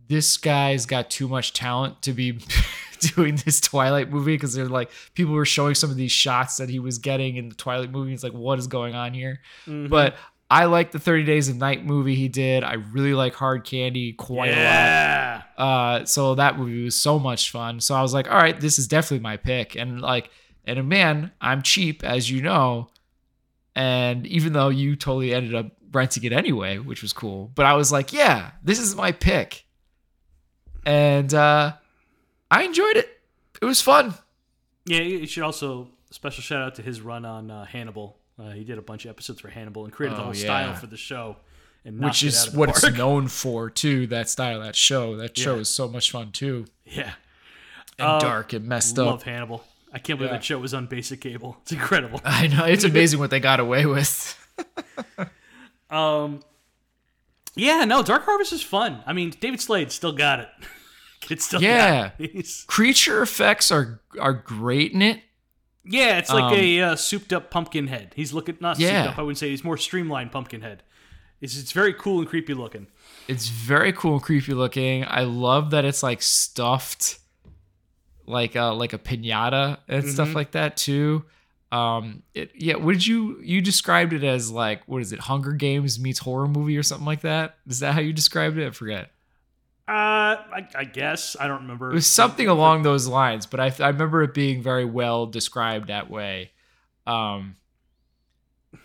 this 0.08 0.38
guy's 0.38 0.86
got 0.86 1.10
too 1.10 1.28
much 1.28 1.52
talent 1.52 2.02
to 2.04 2.14
be 2.14 2.40
doing 3.02 3.36
this 3.38 3.60
Twilight 3.60 4.10
movie 4.10 4.36
because 4.36 4.54
they're 4.54 4.70
like 4.70 4.92
people 5.16 5.34
were 5.34 5.46
showing 5.46 5.76
some 5.76 5.90
of 5.90 5.98
these 5.98 6.12
shots 6.12 6.58
that 6.58 6.70
he 6.70 6.80
was 6.80 7.00
getting 7.00 7.38
in 7.38 7.50
the 7.50 7.56
Twilight 7.56 7.92
movie. 7.92 8.14
It's 8.14 8.24
like, 8.24 8.34
what 8.34 8.60
is 8.60 8.68
going 8.68 8.96
on 8.96 9.14
here? 9.14 9.42
Mm-hmm. 9.66 9.88
But 9.88 10.16
I 10.52 10.66
like 10.66 10.92
the 10.92 11.00
30 11.00 11.24
Days 11.24 11.48
of 11.48 11.56
Night 11.56 11.86
movie 11.86 12.14
he 12.14 12.28
did. 12.28 12.66
I 12.66 12.74
really 12.74 13.14
like 13.14 13.34
Hard 13.34 13.64
Candy 13.64 14.12
quite 14.12 14.50
a 14.50 15.46
lot. 15.58 16.02
Uh, 16.02 16.06
so 16.06 16.36
that 16.36 16.60
movie 16.60 16.84
was 16.84 16.94
so 16.94 17.18
much 17.18 17.52
fun. 17.52 17.80
So 17.80 17.96
I 17.96 18.02
was 18.02 18.14
like, 18.14 18.30
all 18.30 18.36
right, 18.36 18.60
this 18.60 18.78
is 18.78 18.86
definitely 18.86 19.24
my 19.24 19.38
pick. 19.38 19.78
And 19.78 20.02
like, 20.02 20.30
and 20.66 20.90
man, 20.90 21.32
I'm 21.40 21.62
cheap, 21.62 22.04
as 22.04 22.30
you 22.30 22.42
know. 22.42 22.90
And 23.78 24.28
even 24.28 24.52
though 24.52 24.68
you 24.68 24.98
totally 24.98 25.34
ended 25.34 25.56
up 25.56 25.72
renting 25.94 26.26
it 26.26 26.34
anyway, 26.34 26.80
which 26.80 27.02
was 27.02 27.14
cool, 27.14 27.50
but 27.56 27.66
I 27.66 27.76
was 27.76 27.94
like, 27.94 28.12
yeah, 28.12 28.52
this 28.62 28.78
is 28.78 28.94
my 28.94 29.14
pick. 29.14 29.64
And 30.86 31.34
uh, 31.34 31.76
I 32.50 32.64
enjoyed 32.64 32.98
it. 32.98 33.08
It 33.62 33.66
was 33.66 33.80
fun. 33.80 34.16
Yeah, 34.86 35.00
you 35.00 35.26
should 35.28 35.44
also 35.44 35.92
special 36.10 36.44
shout 36.44 36.62
out 36.62 36.76
to 36.76 36.82
his 36.82 37.00
run 37.00 37.24
on 37.24 37.50
uh, 37.50 37.64
Hannibal. 37.64 38.18
Uh, 38.42 38.52
he 38.52 38.64
did 38.64 38.78
a 38.78 38.82
bunch 38.82 39.06
of 39.06 39.10
episodes 39.12 39.40
for 39.42 39.50
Hannibal 39.50 39.84
and 39.86 39.94
created 39.94 40.18
the 40.18 40.22
Oh, 40.22 40.26
whole 40.26 40.36
yeah. 40.36 40.44
style 40.44 40.74
for 40.76 40.88
the 40.88 40.98
show, 40.98 41.36
and 41.86 42.00
which 42.04 42.24
is 42.24 42.52
the 42.52 42.58
what 42.58 42.70
it's 42.70 42.90
known 42.98 43.28
for 43.28 43.70
too. 43.70 44.08
That 44.08 44.30
style, 44.30 44.62
that 44.62 44.76
show, 44.76 45.16
that 45.18 45.38
show 45.38 45.56
Yeah. 45.56 45.62
is 45.62 45.70
so 45.70 45.88
much 45.88 46.10
fun 46.12 46.32
too, 46.32 46.66
Yeah, 46.86 47.14
and 48.00 48.08
Uh, 48.08 48.20
dark 48.20 48.54
and 48.54 48.66
messed 48.68 48.98
love 48.98 49.16
up. 49.20 49.24
Hannibal. 49.24 49.64
I 49.94 50.00
can't 50.00 50.18
believe 50.18 50.32
Yeah. 50.32 50.38
that 50.38 50.44
show 50.44 50.58
was 50.58 50.74
on 50.74 50.88
basic 50.88 51.20
cable. 51.22 51.58
It's 51.64 51.72
incredible. 51.74 52.22
I 52.26 52.48
know 52.48 52.66
it's 52.66 52.84
amazing 52.86 53.20
what 53.20 53.30
they 53.30 53.40
got 53.42 53.60
away 53.60 53.86
with. 53.86 54.38
Um, 55.90 56.40
yeah, 57.54 57.84
no, 57.84 58.02
Dark 58.02 58.24
Harvest 58.24 58.54
is 58.54 58.64
fun. 58.64 59.04
I 59.06 59.12
mean, 59.12 59.32
David 59.42 59.60
Slade 59.60 59.92
still 59.92 60.14
got 60.14 60.40
it. 60.40 60.50
It's 61.30 61.46
still 61.46 61.62
Yeah. 61.62 62.02
got 62.10 62.14
it. 62.20 62.32
He's- 62.32 62.64
Creature 62.66 63.22
effects 63.22 63.72
are 63.72 64.02
are 64.20 64.34
great 64.34 64.94
in 64.94 65.02
it. 65.02 65.22
Yeah, 65.84 66.18
it's 66.20 66.30
like 66.30 66.44
Um, 66.44 66.54
a 66.54 66.82
uh, 66.82 66.96
souped 66.96 67.34
up 67.34 67.50
Pumpkinhead. 67.50 68.14
He's 68.16 68.34
looking 68.34 68.58
not 68.60 68.80
Yeah. 68.80 69.04
souped 69.04 69.14
up. 69.14 69.20
I 69.20 69.22
wouldn't 69.24 69.38
say 69.40 69.50
he's 69.50 69.64
more 69.64 69.78
streamlined 69.78 70.32
Pumpkinhead. 70.32 70.84
It's 71.42 71.58
it's 71.60 71.72
very 71.72 71.94
cool 71.94 72.20
and 72.20 72.28
creepy 72.28 72.54
looking. 72.54 72.88
It's 73.28 73.48
very 73.48 73.92
cool 73.94 74.14
and 74.14 74.22
creepy 74.22 74.54
looking. 74.54 75.06
I 75.08 75.22
love 75.24 75.72
that 75.72 75.84
it's 75.86 76.04
like 76.04 76.22
stuffed 76.22 77.18
like 78.28 78.56
uh 78.56 78.74
like 78.76 78.94
a 78.94 79.00
piñata 79.00 79.80
and 79.88 80.04
Mm-hmm. 80.04 80.12
stuff 80.14 80.36
like 80.36 80.52
that 80.52 80.78
too. 80.78 81.26
Um 81.72 82.22
it 82.36 82.52
yeah, 82.56 82.76
did 82.76 83.08
you 83.08 83.40
you 83.42 83.60
described 83.62 84.14
it 84.14 84.24
as 84.24 84.52
like 84.52 84.88
what 84.88 85.02
is 85.02 85.12
it, 85.14 85.20
Hunger 85.22 85.54
Games 85.54 86.00
meets 86.00 86.20
horror 86.20 86.48
movie 86.48 86.78
or 86.78 86.84
something 86.84 87.08
like 87.08 87.22
that? 87.22 87.58
Is 87.68 87.80
that 87.80 87.94
how 87.96 88.02
you 88.02 88.14
described 88.14 88.58
it? 88.60 88.68
I 88.68 88.72
forget. 88.72 89.10
Uh, 89.88 90.38
I, 90.56 90.68
I 90.76 90.84
guess 90.86 91.36
I 91.40 91.48
don't 91.48 91.64
remember. 91.64 91.92
It 91.92 91.96
was 91.96 92.08
something 92.08 92.48
along 92.48 92.84
those 92.84 93.08
lines, 93.08 93.46
but 93.46 93.60
I 93.60 93.74
I 93.84 93.88
remember 93.90 94.24
it 94.24 94.34
being 94.34 94.62
very 94.62 94.86
well 94.86 95.26
described 95.26 95.88
that 95.88 96.10
way. 96.10 96.52
Um 97.06 97.56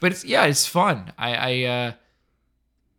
but 0.01 0.11
it's 0.13 0.25
yeah, 0.25 0.45
it's 0.47 0.67
fun. 0.67 1.13
I 1.17 1.35
I 1.35 1.63
uh 1.65 1.93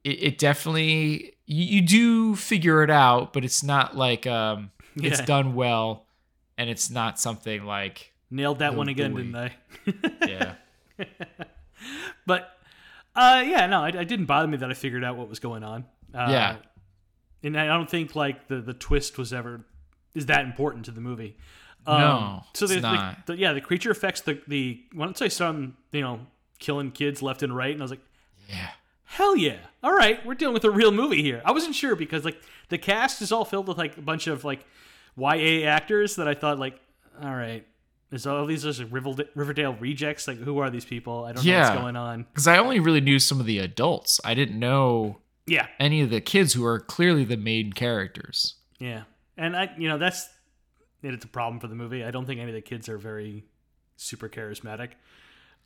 it, 0.04 0.24
it 0.24 0.38
definitely 0.38 1.34
you, 1.46 1.66
you 1.66 1.82
do 1.82 2.36
figure 2.36 2.82
it 2.84 2.90
out, 2.90 3.34
but 3.34 3.44
it's 3.44 3.64
not 3.64 3.98
like 3.98 4.26
um 4.26 4.72
it's 4.96 5.20
Yeah. 5.20 5.26
done 5.26 5.54
well 5.56 6.06
and 6.58 6.70
it's 6.70 6.90
not 6.90 7.20
something 7.20 7.66
like 7.66 8.14
Nailed 8.30 8.60
that 8.60 8.76
one 8.76 8.88
again, 8.90 9.14
didn't 9.16 9.36
I? 9.36 9.54
yeah. 10.28 10.54
But 12.26 12.50
uh, 13.16 13.44
yeah, 13.46 13.68
no, 13.68 13.86
it, 13.86 13.96
it 13.96 14.08
didn't 14.08 14.26
bother 14.26 14.48
me 14.48 14.58
that 14.58 14.70
I 14.70 14.74
figured 14.74 15.04
out 15.04 15.16
what 15.16 15.30
was 15.30 15.40
going 15.40 15.64
on. 15.64 15.86
Uh, 16.14 16.28
Yeah. 16.30 16.56
And 17.48 17.60
I 17.60 17.66
don't 17.68 17.90
think 17.90 18.16
like 18.16 18.48
the 18.48 18.62
the 18.62 18.74
twist 18.74 19.18
was 19.18 19.34
ever 19.34 19.62
is 20.16 20.26
that 20.28 20.46
important 20.46 20.86
to 20.86 20.92
the 20.92 21.02
movie. 21.02 21.38
No, 21.88 21.94
um, 21.94 22.42
so 22.54 22.68
the, 22.68 22.74
it's 22.76 22.82
the- 22.82 22.92
not. 22.92 23.26
the- 23.28 23.38
yeah, 23.38 23.54
the 23.54 23.62
creature 23.62 23.92
affects 23.92 24.22
the 24.22 24.42
the 24.48 24.82
once 24.94 25.22
I 25.22 25.30
saw 25.30 25.50
him, 25.52 25.78
you 25.92 26.02
know, 26.02 26.20
killing 26.60 26.92
kids 26.92 27.22
left 27.22 27.44
and 27.44 27.56
right, 27.56 27.72
and 27.72 27.82
I 27.82 27.84
was 27.86 27.92
like, 27.92 28.02
Yeah. 28.50 28.70
hell 29.06 29.36
yeah, 29.38 29.58
all 29.84 29.94
right, 29.94 30.24
we're 30.26 30.34
dealing 30.36 30.54
with 30.54 30.66
a 30.66 30.72
real 30.72 30.92
movie 30.92 31.22
here. 31.24 31.42
I 31.46 31.52
wasn't 31.52 31.76
sure 31.76 31.96
because 31.96 32.26
like 32.26 32.42
the 32.70 32.78
cast 32.78 33.22
is 33.22 33.32
all 33.32 33.46
filled 33.46 33.68
with 33.70 33.78
like 33.78 33.98
a 33.98 34.02
bunch 34.02 34.28
of 34.28 34.44
like 34.44 34.66
YA 35.18 35.66
actors 35.68 36.16
that 36.18 36.28
I 36.28 36.34
thought 36.34 36.60
like, 36.60 36.80
all 37.24 37.34
right. 37.36 37.66
Is 38.10 38.26
all 38.26 38.46
these 38.46 38.64
just 38.64 38.82
Riverdale, 38.90 39.74
rejects? 39.74 40.30
Like, 40.30 40.38
who 40.38 40.60
are 40.60 40.70
these 40.70 40.86
people? 40.86 41.26
I 41.26 41.34
don't 41.34 41.44
know 41.46 41.52
Yeah. 41.52 41.70
what's 41.72 41.82
going 41.82 41.98
on. 41.98 42.26
Cuz 42.34 42.48
I 42.48 42.58
only 42.58 42.80
really 42.80 43.02
knew 43.02 43.20
some 43.20 43.42
of 43.42 43.46
the 43.46 43.60
adults. 43.60 44.22
I 44.24 44.34
didn't 44.34 44.58
know 44.58 45.20
Yeah, 45.48 45.68
any 45.80 46.02
of 46.02 46.10
the 46.10 46.22
kids 46.22 46.54
who 46.54 46.66
are 46.66 46.80
clearly 46.80 47.24
the 47.24 47.38
main 47.38 47.74
characters. 47.74 48.56
Yeah, 48.80 49.04
and 49.38 49.56
I, 49.56 49.72
you 49.78 49.88
know, 49.88 49.98
that's 49.98 50.30
it's 51.02 51.26
a 51.26 51.28
problem 51.28 51.60
for 51.60 51.68
the 51.68 51.76
movie. 51.76 52.04
I 52.04 52.12
don't 52.12 52.26
think 52.26 52.40
any 52.40 52.50
of 52.50 52.56
the 52.56 52.62
kids 52.62 52.90
are 52.90 52.98
very 52.98 53.46
super 53.96 54.28
charismatic. 54.30 54.90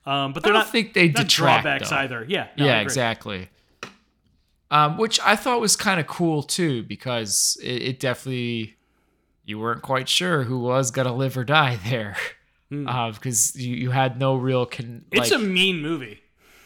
Um, 0.05 0.33
but 0.33 0.43
they're 0.43 0.53
don't 0.53 0.61
not 0.61 0.69
think 0.71 0.93
they 0.93 1.07
not 1.09 1.23
detract 1.27 1.63
drawbacks 1.63 1.89
though. 1.89 1.95
either. 1.97 2.25
Yeah, 2.27 2.47
no, 2.57 2.65
yeah, 2.65 2.79
exactly. 2.81 3.49
Um, 4.69 4.97
which 4.97 5.19
I 5.19 5.35
thought 5.35 5.59
was 5.59 5.75
kind 5.75 5.99
of 5.99 6.07
cool 6.07 6.43
too, 6.43 6.83
because 6.83 7.57
it, 7.61 7.81
it 7.81 7.99
definitely 7.99 8.75
you 9.43 9.59
weren't 9.59 9.81
quite 9.81 10.07
sure 10.07 10.43
who 10.43 10.59
was 10.59 10.91
gonna 10.91 11.13
live 11.13 11.37
or 11.37 11.43
die 11.43 11.77
there, 11.89 12.15
because 12.69 13.55
you, 13.55 13.75
you 13.75 13.91
had 13.91 14.17
no 14.19 14.35
real 14.35 14.65
con. 14.65 15.05
It's 15.11 15.31
like- 15.31 15.39
a 15.39 15.43
mean 15.43 15.81
movie. 15.81 16.19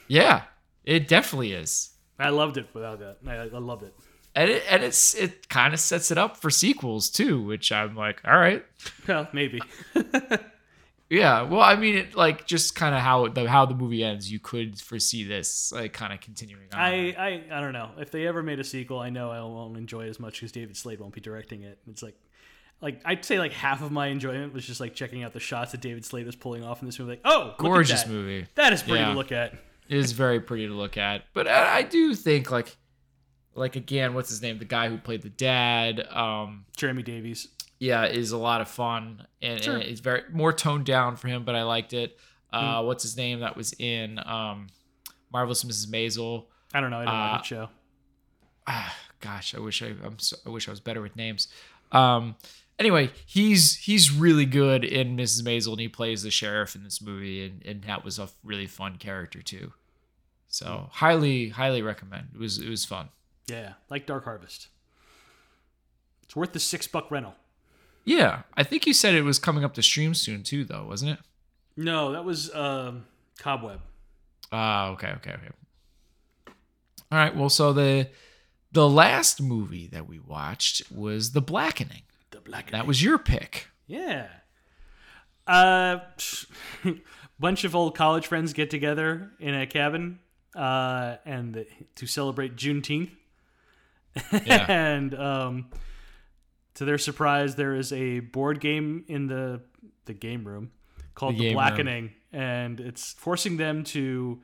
yeah, 0.07 0.43
it 0.83 1.07
definitely 1.07 1.53
is, 1.53 1.89
I 2.19 2.29
loved 2.29 2.57
it 2.57 2.67
without 2.73 2.99
that. 2.99 3.17
I, 3.27 3.35
I 3.35 3.59
loved 3.59 3.83
it. 3.83 3.93
and 4.35 4.49
it 4.49 4.63
and 4.69 4.83
it's 4.83 5.13
it 5.15 5.47
kind 5.49 5.73
of 5.73 5.79
sets 5.79 6.11
it 6.11 6.17
up 6.17 6.37
for 6.37 6.49
sequels 6.49 7.09
too, 7.09 7.41
which 7.41 7.71
I'm 7.71 7.95
like, 7.95 8.21
all 8.25 8.37
right, 8.37 8.65
Well, 9.07 9.27
maybe. 9.33 9.61
yeah. 11.09 11.43
Well, 11.43 11.61
I 11.61 11.75
mean, 11.75 11.95
it 11.95 12.15
like 12.15 12.47
just 12.47 12.75
kind 12.75 12.95
of 12.95 13.01
how 13.01 13.27
the 13.27 13.47
how 13.49 13.65
the 13.65 13.75
movie 13.75 14.03
ends, 14.03 14.31
you 14.31 14.39
could 14.39 14.79
foresee 14.79 15.23
this 15.23 15.71
like 15.71 15.93
kind 15.93 16.13
of 16.13 16.21
continuing 16.21 16.67
on. 16.73 16.79
I, 16.79 16.93
I, 17.17 17.43
I 17.51 17.61
don't 17.61 17.73
know. 17.73 17.91
If 17.97 18.11
they 18.11 18.27
ever 18.27 18.41
made 18.43 18.59
a 18.59 18.63
sequel, 18.63 18.99
I 18.99 19.09
know 19.09 19.29
I 19.31 19.39
won't 19.41 19.77
enjoy 19.77 20.05
it 20.05 20.09
as 20.09 20.19
much 20.19 20.35
because 20.39 20.51
David 20.51 20.75
Slade 20.77 20.99
won't 20.99 21.13
be 21.13 21.21
directing 21.21 21.61
it. 21.63 21.77
It's 21.87 22.01
like, 22.03 22.15
like 22.81 23.01
I'd 23.05 23.23
say 23.23 23.39
like 23.39 23.53
half 23.53 23.81
of 23.81 23.91
my 23.91 24.07
enjoyment 24.07 24.53
was 24.53 24.65
just 24.65 24.79
like 24.79 24.95
checking 24.95 25.23
out 25.23 25.33
the 25.33 25.39
shots 25.39 25.71
that 25.73 25.81
David 25.81 26.05
Slade 26.05 26.25
was 26.25 26.35
pulling 26.35 26.63
off 26.63 26.81
in 26.81 26.87
this 26.87 26.97
movie. 26.99 27.11
Like, 27.11 27.21
oh, 27.25 27.53
gorgeous 27.57 28.03
that. 28.03 28.09
movie. 28.11 28.47
That 28.55 28.73
is 28.73 28.81
pretty 28.81 28.99
Yeah. 28.99 29.09
to 29.09 29.15
look 29.15 29.31
at. 29.31 29.53
It 29.87 29.97
is 29.97 30.11
very 30.13 30.39
pretty 30.39 30.67
to 30.67 30.73
look 30.73 30.97
at. 30.97 31.23
But 31.33 31.47
I, 31.47 31.77
I 31.77 31.81
do 31.83 32.13
think 32.15 32.49
like 32.51 32.75
like 33.53 33.75
again, 33.75 34.13
what's 34.13 34.29
his 34.29 34.41
name? 34.41 34.57
The 34.59 34.65
guy 34.65 34.89
who 34.89 34.97
played 34.97 35.21
the 35.21 35.29
dad, 35.29 36.05
um, 36.11 36.65
Jeremy 36.75 37.03
Davies. 37.03 37.47
yeah, 37.79 38.05
is 38.05 38.31
a 38.31 38.37
lot 38.37 38.61
of 38.61 38.67
fun 38.67 39.25
and, 39.41 39.63
Sure. 39.63 39.75
and 39.75 39.83
it's 39.83 39.99
very 40.01 40.23
more 40.31 40.51
toned 40.53 40.85
down 40.85 41.15
for 41.15 41.27
him, 41.27 41.43
but 41.45 41.55
I 41.55 41.63
liked 41.63 41.93
it. 41.93 42.17
Uh, 42.51 42.81
what's 42.83 43.03
his 43.03 43.17
name 43.17 43.41
that 43.41 43.55
was 43.57 43.73
in 43.79 44.17
um, 44.25 44.67
Marvelous 45.31 45.63
Mrs. 45.65 45.87
Maisel? 45.87 46.45
I 46.73 46.79
don't 46.81 46.89
know. 46.89 46.99
I 46.99 47.05
don't 47.05 47.13
Uh, 47.13 47.17
like 47.19 47.31
that 47.41 47.45
show. 47.45 47.69
Ah, 48.67 48.95
gosh, 49.19 49.53
I 49.55 49.59
wish 49.59 49.81
I 49.81 49.87
I'm 50.03 50.17
so, 50.19 50.37
I 50.45 50.49
wish 50.49 50.67
I 50.67 50.71
was 50.71 50.79
better 50.79 51.01
with 51.01 51.15
names. 51.15 51.47
Um, 51.91 52.35
anyway, 52.79 53.11
he's 53.25 53.77
he's 53.77 54.11
really 54.11 54.45
good 54.45 54.83
in 54.83 55.15
Mrs. 55.17 55.43
Maisel, 55.43 55.71
and 55.71 55.81
he 55.81 55.87
plays 55.87 56.23
the 56.23 56.31
sheriff 56.31 56.75
in 56.75 56.83
this 56.83 57.01
movie, 57.01 57.45
and, 57.45 57.65
and 57.65 57.83
that 57.83 58.03
was 58.03 58.19
a 58.19 58.29
really 58.43 58.67
fun 58.67 58.97
character 58.97 59.41
too. 59.41 59.73
So 60.47 60.89
highly 60.91 61.49
highly 61.49 61.81
recommend. 61.81 62.29
It 62.33 62.39
was 62.39 62.59
it 62.59 62.69
was 62.69 62.85
fun. 62.85 63.09
Yeah, 63.47 63.73
like 63.89 64.05
Dark 64.05 64.25
Harvest. 64.25 64.67
It's 66.23 66.35
worth 66.35 66.53
the 66.53 66.59
six 66.59 66.87
buck 66.87 67.11
rental. 67.11 67.35
Yeah, 68.03 68.43
I 68.55 68.63
think 68.63 68.85
you 68.85 68.93
said 68.93 69.15
it 69.15 69.23
was 69.23 69.39
coming 69.39 69.63
up 69.63 69.73
to 69.75 69.83
stream 69.83 70.13
soon 70.13 70.43
too, 70.43 70.63
though, 70.63 70.85
wasn't 70.85 71.11
it? 71.11 71.19
No, 71.75 72.11
that 72.13 72.23
was 72.23 72.53
um, 72.53 73.05
Cobweb. 73.39 73.81
Ah, 74.51 74.89
okay, 74.89 75.09
okay, 75.17 75.31
okay. 75.31 75.49
All 77.11 77.17
right. 77.17 77.35
Well, 77.35 77.49
so 77.49 77.73
the 77.73 78.07
the 78.75 78.87
last 78.89 79.41
movie 79.41 79.87
that 79.87 80.07
we 80.07 80.19
watched 80.19 80.91
was 80.91 81.31
The 81.31 81.41
Blackening. 81.41 82.03
The 82.31 82.41
Black. 82.41 82.71
That 82.71 82.85
was 82.85 83.01
your 83.01 83.17
pick. 83.17 83.69
yeah. 83.87 84.27
Uh, 85.47 85.99
bunch 87.39 87.63
of 87.63 87.75
old 87.75 87.95
college 87.95 88.27
friends 88.27 88.51
get 88.53 88.69
together 88.69 89.31
in 89.39 89.53
a 89.55 89.65
cabin, 89.65 90.19
uh, 90.55 91.15
and 91.25 91.53
the, 91.53 91.67
to 91.95 92.05
celebrate 92.05 92.55
Juneteenth. 92.55 93.09
Yeah. 94.45 94.65
and 94.69 95.13
um, 95.13 95.69
to 96.75 96.85
their 96.85 96.97
surprise, 96.97 97.55
there 97.55 97.75
is 97.75 97.91
a 97.91 98.19
board 98.21 98.59
game 98.61 99.03
in 99.07 99.27
the 99.27 99.61
the 100.05 100.13
game 100.13 100.45
room 100.45 100.71
called 101.15 101.37
The 101.37 101.49
The, 101.49 101.53
Blackening, 101.53 102.11
and 102.31 102.79
it's 102.79 103.11
forcing 103.13 103.57
them 103.57 103.83
to 103.85 104.41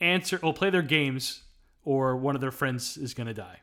answer 0.00 0.38
or 0.42 0.52
play 0.54 0.70
their 0.70 0.82
games, 0.82 1.42
or 1.84 2.16
one 2.16 2.36
of 2.36 2.40
their 2.40 2.52
friends 2.52 2.96
is 2.96 3.12
going 3.12 3.26
to 3.26 3.34
die, 3.34 3.58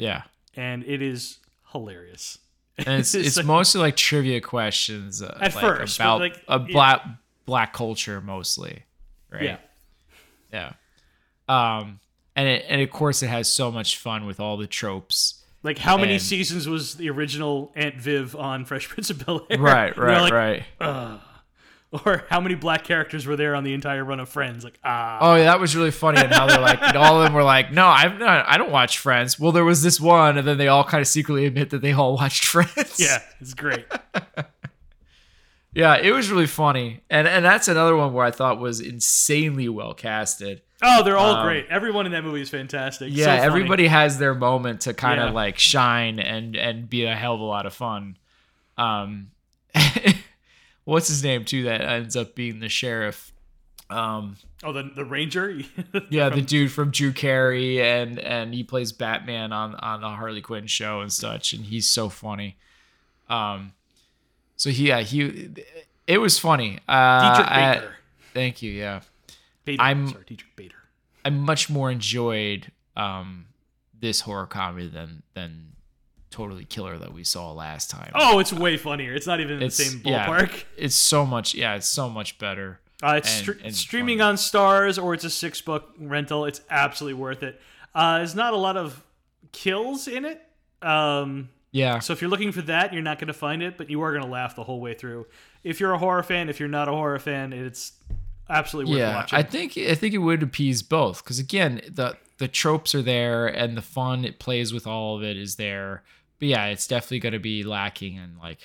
Yeah. 0.00 0.22
and 0.56 0.82
it 0.84 1.02
is 1.02 1.38
hilarious. 1.72 2.38
And 2.78 3.00
it's 3.00 3.14
it's 3.14 3.36
like- 3.36 3.44
mostly 3.46 3.80
like 3.82 3.96
trivia 3.96 4.40
questions 4.40 5.20
uh, 5.22 5.36
At 5.40 5.54
like, 5.54 5.62
first, 5.64 5.98
about 5.98 6.20
like, 6.20 6.42
a 6.48 6.58
yeah. 6.60 6.66
black 6.72 7.06
black 7.44 7.72
culture 7.74 8.20
mostly, 8.22 8.84
right? 9.30 9.42
yeah, 9.42 9.56
Yeah. 10.52 10.72
Um, 11.48 12.00
and 12.36 12.48
it, 12.48 12.64
and 12.68 12.80
of 12.80 12.90
course 12.90 13.22
it 13.22 13.26
has 13.28 13.52
so 13.52 13.70
much 13.70 13.98
fun 13.98 14.24
with 14.24 14.40
all 14.40 14.56
the 14.56 14.66
tropes 14.66 15.42
Like 15.62 15.76
how 15.78 15.98
many 15.98 16.14
And- 16.14 16.22
seasons 16.22 16.66
was 16.68 16.94
the 16.94 17.10
original 17.10 17.70
Aunt 17.76 17.96
Viv 17.96 18.34
on 18.34 18.64
Fresh 18.64 18.88
Prince 18.88 19.10
of 19.10 19.26
Bel 19.26 19.46
Air? 19.50 19.58
Right, 19.58 19.94
right, 19.98 20.20
like, 20.22 20.32
right. 20.32 21.20
Or 22.06 22.24
how 22.30 22.40
many 22.40 22.54
black 22.54 22.84
characters 22.84 23.26
were 23.26 23.34
there 23.34 23.56
on 23.56 23.64
the 23.64 23.74
entire 23.74 24.04
run 24.04 24.20
of 24.20 24.28
Friends? 24.28 24.62
Like 24.62 24.78
ah, 24.84 25.18
Oh, 25.20 25.34
yeah, 25.34 25.44
that 25.44 25.58
was 25.58 25.74
really 25.74 25.90
funny. 25.90 26.20
And 26.20 26.32
how 26.32 26.46
they're 26.46 26.60
like, 26.60 26.80
all 26.94 27.18
of 27.20 27.24
them 27.24 27.32
were 27.34 27.42
like, 27.42 27.72
"No, 27.72 27.88
I've 27.88 28.16
not. 28.16 28.48
I 28.48 28.58
don't 28.58 28.70
watch 28.70 28.98
Friends." 28.98 29.40
Well, 29.40 29.50
there 29.50 29.64
was 29.64 29.82
this 29.82 30.00
one, 30.00 30.38
and 30.38 30.46
then 30.46 30.56
they 30.56 30.68
all 30.68 30.84
kind 30.84 31.00
of 31.00 31.08
secretly 31.08 31.46
admit 31.46 31.70
that 31.70 31.82
they 31.82 31.92
all 31.92 32.14
watched 32.14 32.44
Friends. 32.54 32.94
yeah, 33.00 33.18
it's 33.40 33.54
great. 33.54 33.86
yeah, 35.74 35.96
it 35.96 36.12
was 36.12 36.30
really 36.30 36.46
funny, 36.46 37.00
and 37.10 37.26
and 37.28 37.44
that's 37.44 37.68
another 37.68 37.96
one 37.96 38.12
where 38.12 38.24
I 38.24 38.30
thought 38.30 38.60
was 38.60 38.80
insanely 38.80 39.68
well 39.68 39.94
casted. 39.94 40.62
Oh, 40.82 41.02
they're 41.02 41.16
all 41.16 41.34
Um, 41.36 41.44
great. 41.46 41.66
Everyone 41.70 42.06
in 42.06 42.12
that 42.12 42.22
movie 42.24 42.40
is 42.40 42.50
fantastic. 42.50 43.08
Yeah, 43.12 43.24
So 43.36 43.42
everybody 43.44 43.86
has 43.88 44.18
their 44.18 44.34
moment 44.34 44.82
to 44.82 44.94
kind 44.94 45.20
of 45.20 45.28
Yeah. 45.30 45.34
like 45.34 45.58
shine 45.58 46.18
and 46.20 46.56
and 46.56 46.88
be 46.88 47.04
a 47.04 47.14
hell 47.16 47.34
of 47.34 47.40
a 47.40 47.44
lot 47.44 47.66
of 47.66 47.74
fun. 47.74 48.16
Um, 48.78 49.32
what's 50.90 51.08
his 51.08 51.22
name 51.24 51.44
too? 51.44 51.62
That 51.64 51.80
ends 51.80 52.16
up 52.16 52.34
being 52.34 52.60
the 52.60 52.68
sheriff. 52.68 53.32
Um, 53.88 54.36
Oh, 54.62 54.72
the 54.74 54.82
the 54.94 55.04
Ranger. 55.06 55.60
yeah, 56.10 56.28
the 56.28 56.42
dude 56.42 56.70
from 56.70 56.90
Drew 56.90 57.12
Carey, 57.12 57.80
and 57.82 58.18
and 58.18 58.52
he 58.54 58.62
plays 58.62 58.92
Batman 58.92 59.52
on 59.52 59.74
on 59.76 60.00
the 60.02 60.08
Harley 60.10 60.42
Quinn 60.42 60.66
show 60.66 61.00
and 61.00 61.10
such, 61.12 61.54
and 61.54 61.64
he's 61.64 61.86
so 61.88 62.08
funny. 62.10 62.56
Um, 63.30 63.72
so 64.56 64.68
he, 64.70 64.88
yeah, 64.88 65.00
he, 65.00 65.48
it 66.06 66.18
was 66.18 66.38
funny. 66.38 66.78
Uh, 66.86 67.32
Diedrich 67.32 67.48
I- 67.48 67.82
thank 68.34 68.60
you. 68.60 68.70
Yeah, 68.72 69.00
Bader. 69.64 69.82
I'm- 69.82 70.08
sorry, 70.08 70.24
Diedrich 70.26 70.54
Bader. 70.56 70.74
I 71.24 71.30
much 71.30 71.70
more 71.70 71.90
enjoyed 71.90 72.70
um 72.96 73.46
this 73.98 74.20
horror 74.20 74.46
comedy 74.46 74.88
than 74.88 75.22
than 75.34 75.72
Totally 76.30 76.64
Killer 76.64 76.96
that 76.98 77.12
we 77.12 77.24
saw 77.24 77.52
last 77.52 77.90
time. 77.90 78.12
Oh, 78.14 78.38
it's 78.38 78.52
way 78.52 78.76
funnier. 78.76 79.14
It's 79.14 79.26
not 79.26 79.40
even 79.40 79.56
in 79.56 79.62
it's 79.64 79.76
the 79.76 79.84
same 79.84 80.02
yeah, 80.04 80.26
ballpark. 80.26 80.64
it's 80.76 80.94
so 80.94 81.26
much. 81.26 81.54
Yeah, 81.54 81.74
it's 81.74 81.88
so 81.88 82.08
much 82.08 82.38
better. 82.38 82.80
Uh, 83.02 83.14
it's 83.16 83.38
and- 83.40 83.48
stre- 83.48 83.60
and 83.64 83.74
streaming 83.74 84.18
funny. 84.18 84.30
on 84.30 84.34
Starz 84.36 85.02
or 85.02 85.14
it's 85.14 85.24
a 85.24 85.30
six 85.30 85.60
book 85.60 85.92
rental. 85.98 86.44
It's 86.44 86.60
absolutely 86.70 87.20
worth 87.20 87.42
it. 87.42 87.60
Uh, 87.94 88.18
there's 88.18 88.34
not 88.36 88.52
a 88.52 88.56
lot 88.56 88.76
of 88.76 89.02
kills 89.52 90.06
in 90.06 90.24
it. 90.24 90.40
Um, 90.82 91.48
Yeah, 91.72 91.98
so 91.98 92.12
if 92.12 92.20
you're 92.20 92.30
looking 92.30 92.52
for 92.52 92.62
that, 92.62 92.92
you're 92.92 93.02
not 93.02 93.18
going 93.18 93.28
to 93.28 93.32
find 93.32 93.62
it, 93.62 93.76
but 93.76 93.90
you 93.90 94.00
are 94.02 94.12
going 94.12 94.24
to 94.24 94.30
laugh 94.30 94.54
the 94.54 94.64
whole 94.64 94.80
way 94.80 94.94
through. 94.94 95.26
If 95.64 95.80
you're 95.80 95.92
a 95.92 95.98
horror 95.98 96.22
fan, 96.22 96.48
if 96.48 96.60
you're 96.60 96.68
not 96.68 96.88
a 96.88 96.92
horror 96.92 97.18
fan, 97.18 97.52
it's 97.52 97.92
absolutely 98.48 98.92
worth 98.92 99.00
yeah. 99.00 99.14
watching. 99.14 99.38
I 99.38 99.42
think 99.42 99.76
I 99.76 99.94
think 99.94 100.14
it 100.14 100.18
would 100.18 100.42
appease 100.42 100.82
both 100.82 101.22
because 101.24 101.38
again, 101.38 101.80
the 101.88 102.16
the 102.38 102.48
tropes 102.48 102.94
are 102.94 103.02
there 103.02 103.46
and 103.46 103.76
the 103.76 103.82
fun 103.82 104.24
it 104.24 104.38
plays 104.38 104.72
with 104.72 104.86
all 104.86 105.16
of 105.16 105.22
it 105.22 105.36
is 105.36 105.56
there. 105.56 106.02
But 106.40 106.48
yeah, 106.48 106.66
it's 106.66 106.86
definitely 106.88 107.20
going 107.20 107.34
to 107.34 107.38
be 107.38 107.62
lacking 107.62 108.16
in 108.16 108.36
like 108.38 108.60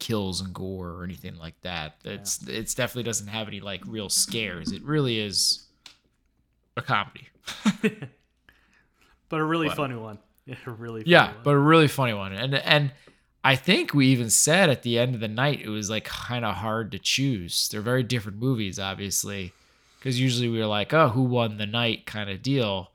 kills 0.00 0.40
and 0.40 0.52
gore 0.52 0.88
or 0.90 1.04
anything 1.04 1.36
like 1.36 1.60
that. 1.62 1.96
It's 2.04 2.46
it's 2.48 2.74
definitely 2.74 3.04
doesn't 3.04 3.28
have 3.28 3.46
any 3.48 3.60
like 3.60 3.82
real 3.86 4.08
scares. 4.08 4.72
It 4.72 4.82
really 4.82 5.20
is 5.20 5.66
a 6.76 6.82
comedy. 6.82 7.28
but 9.28 9.40
a 9.40 9.44
really 9.44 9.68
But- 9.68 9.76
funny 9.76 9.94
one. 9.96 10.18
Yeah, 10.46 10.56
a 10.66 10.70
really 10.70 11.00
funny 11.02 11.10
Yeah, 11.10 11.26
one. 11.28 11.36
but 11.44 11.50
a 11.54 11.58
really 11.58 11.88
funny 11.88 12.12
one. 12.14 12.32
And 12.32 12.54
and 12.54 12.92
I 13.42 13.56
think 13.56 13.94
we 13.94 14.06
even 14.08 14.30
said 14.30 14.70
at 14.70 14.82
the 14.82 14.98
end 14.98 15.14
of 15.14 15.20
the 15.20 15.28
night 15.28 15.60
it 15.60 15.68
was 15.68 15.90
like 15.90 16.04
kind 16.04 16.44
of 16.44 16.56
hard 16.56 16.92
to 16.92 16.98
choose. 16.98 17.68
They're 17.68 17.80
very 17.82 18.02
different 18.02 18.38
movies, 18.38 18.78
obviously, 18.78 19.52
because 19.98 20.18
usually 20.20 20.48
we 20.48 20.58
were 20.58 20.66
like, 20.66 20.92
oh, 20.94 21.08
who 21.10 21.22
won 21.22 21.56
the 21.58 21.66
night 21.66 22.06
kind 22.06 22.30
of 22.30 22.42
deal. 22.42 22.90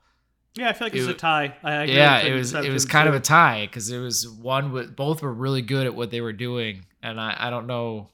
Yeah, 0.54 0.68
I 0.68 0.72
feel 0.72 0.86
like 0.86 0.94
it's 0.94 1.06
it- 1.06 1.10
a 1.10 1.14
tie. 1.14 1.54
I, 1.62 1.84
yeah, 1.84 2.18
it 2.20 2.32
was 2.34 2.54
it 2.54 2.70
was 2.72 2.84
kind 2.84 3.08
of 3.08 3.14
a 3.14 3.20
tie 3.20 3.66
because 3.66 3.90
it 3.90 3.98
was 3.98 4.28
one 4.28 4.72
with 4.72 4.96
both 4.96 5.22
were 5.22 5.32
really 5.32 5.62
good 5.62 5.86
at 5.86 5.94
what 5.94 6.10
they 6.10 6.20
were 6.20 6.32
doing, 6.32 6.86
and 7.02 7.20
I 7.20 7.36
I 7.38 7.50
don't 7.50 7.66
know 7.66 8.08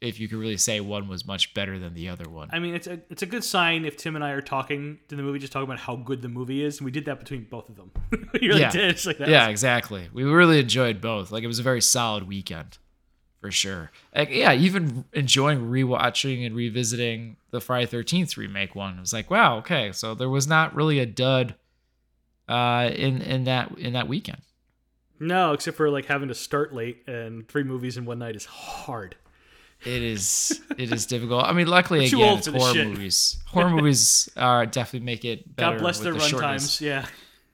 if 0.00 0.20
you 0.20 0.28
could 0.28 0.36
really 0.38 0.58
say 0.58 0.80
one 0.80 1.08
was 1.08 1.26
much 1.26 1.54
better 1.54 1.78
than 1.78 1.94
the 1.94 2.10
other 2.10 2.28
one. 2.28 2.50
I 2.52 2.58
mean, 2.58 2.74
it's 2.74 2.86
a 2.86 3.00
it's 3.08 3.22
a 3.22 3.26
good 3.26 3.42
sign 3.44 3.84
if 3.86 3.96
Tim 3.96 4.16
and 4.16 4.24
I 4.24 4.30
are 4.32 4.42
talking 4.42 4.98
in 5.10 5.16
the 5.16 5.22
movie, 5.22 5.38
just 5.38 5.52
talking 5.52 5.64
about 5.64 5.78
how 5.78 5.96
good 5.96 6.20
the 6.20 6.28
movie 6.28 6.62
is. 6.62 6.78
And 6.78 6.84
we 6.84 6.90
did 6.90 7.06
that 7.06 7.18
between 7.18 7.44
both 7.50 7.68
of 7.70 7.76
them. 7.76 7.90
really 8.40 8.60
Yeah. 8.60 8.70
did. 8.70 9.04
Like 9.06 9.18
yeah, 9.20 9.48
exactly. 9.48 10.08
We 10.12 10.24
really 10.24 10.60
enjoyed 10.60 11.00
both. 11.00 11.30
Like 11.30 11.42
it 11.42 11.46
was 11.48 11.58
a 11.58 11.62
very 11.62 11.80
solid 11.80 12.28
weekend, 12.28 12.76
for 13.40 13.50
sure. 13.50 13.90
Like 14.14 14.28
yeah, 14.30 14.52
even 14.52 15.04
enjoying 15.14 15.70
rewatching 15.70 16.44
and 16.44 16.54
revisiting 16.54 17.36
the 17.50 17.60
Friday 17.60 17.86
Thirteenth 17.86 18.36
remake 18.36 18.74
one. 18.74 18.98
It 18.98 19.00
was 19.00 19.12
like 19.14 19.30
wow, 19.30 19.58
okay, 19.58 19.92
so 19.92 20.14
there 20.14 20.28
was 20.30 20.46
not 20.46 20.74
really 20.74 20.98
a 20.98 21.06
dud 21.06 21.54
uh, 22.48 22.90
in 22.94 23.22
in 23.22 23.44
that 23.44 23.78
in 23.78 23.92
that 23.94 24.08
weekend. 24.08 24.42
No, 25.20 25.52
except 25.52 25.76
for 25.76 25.90
like 25.90 26.06
having 26.06 26.28
to 26.28 26.34
start 26.34 26.74
late 26.74 27.06
and 27.06 27.48
three 27.48 27.62
movies 27.62 27.96
in 27.96 28.04
one 28.04 28.18
night 28.18 28.36
is 28.36 28.44
hard. 28.44 29.16
It 29.84 30.02
is 30.02 30.60
it 30.78 30.92
is 30.92 31.06
difficult. 31.06 31.44
I 31.44 31.52
mean, 31.52 31.66
luckily 31.66 32.00
We're 32.00 32.06
again, 32.06 32.38
it's 32.38 32.46
horror 32.46 32.84
movies. 32.84 33.38
Horror 33.46 33.70
movies 33.70 34.28
are 34.36 34.66
definitely 34.66 35.04
make 35.06 35.24
it 35.24 35.54
better. 35.56 35.76
God 35.76 35.80
bless 35.80 35.98
with 35.98 36.04
their 36.04 36.12
the 36.14 36.18
run 36.20 36.28
shortness. 36.28 36.78
times. 36.78 36.80
Yeah. 36.80 37.06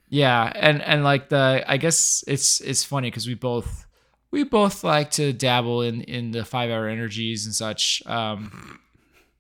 Yeah, 0.09 0.53
and 0.55 0.83
and 0.83 1.05
like 1.05 1.29
the 1.29 1.65
I 1.67 1.77
guess 1.77 2.25
it's 2.27 2.61
it's 2.61 2.83
funny 2.83 3.11
because 3.11 3.27
we 3.29 3.35
both 3.35 3.87
we 4.33 4.43
both 4.45 4.83
like 4.83 5.13
to 5.13 5.33
dabble 5.33 5.83
in 5.83 6.03
in 6.03 6.33
the 6.33 6.45
five 6.45 6.71
hour 6.71 6.89
energies 6.89 7.47
and 7.47 7.55
such. 7.55 8.03
Um, 8.07 8.81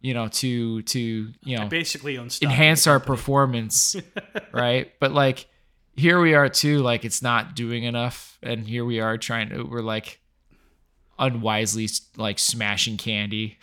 you 0.00 0.14
know, 0.14 0.28
to 0.28 0.82
to 0.82 1.00
you 1.44 1.58
know 1.58 1.66
Basically 1.68 2.16
enhance 2.16 2.86
our 2.86 3.00
performance, 3.00 3.96
right? 4.52 4.92
But 5.00 5.12
like 5.12 5.46
here 5.96 6.20
we 6.20 6.34
are 6.34 6.48
too. 6.48 6.78
Like 6.78 7.04
it's 7.04 7.22
not 7.22 7.54
doing 7.54 7.84
enough, 7.84 8.38
and 8.42 8.66
here 8.66 8.84
we 8.84 9.00
are 9.00 9.18
trying 9.18 9.50
to. 9.50 9.62
We're 9.62 9.82
like 9.82 10.18
unwisely 11.18 11.86
like 12.16 12.38
smashing 12.38 12.96
candy 12.96 13.58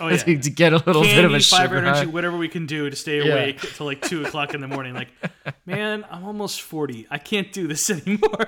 Oh 0.00 0.06
yeah. 0.08 0.16
to, 0.18 0.38
to 0.38 0.50
get 0.50 0.72
a 0.72 0.76
little 0.76 1.02
bit 1.02 1.24
of 1.24 1.34
a 1.34 1.40
sugar 1.40 1.78
energy, 1.78 1.98
high. 2.00 2.04
whatever 2.06 2.36
we 2.36 2.48
can 2.48 2.66
do 2.66 2.88
to 2.88 2.94
stay 2.96 3.18
Yeah. 3.18 3.32
awake 3.34 3.60
till 3.60 3.86
like 3.86 4.00
two 4.02 4.24
o'clock 4.24 4.54
in 4.54 4.60
the 4.60 4.68
morning. 4.68 4.94
Like, 4.94 5.08
man, 5.66 6.04
I'm 6.10 6.24
almost 6.24 6.62
forty. 6.62 7.06
I 7.10 7.18
can't 7.18 7.52
do 7.52 7.66
this 7.66 7.90
anymore. 7.90 8.46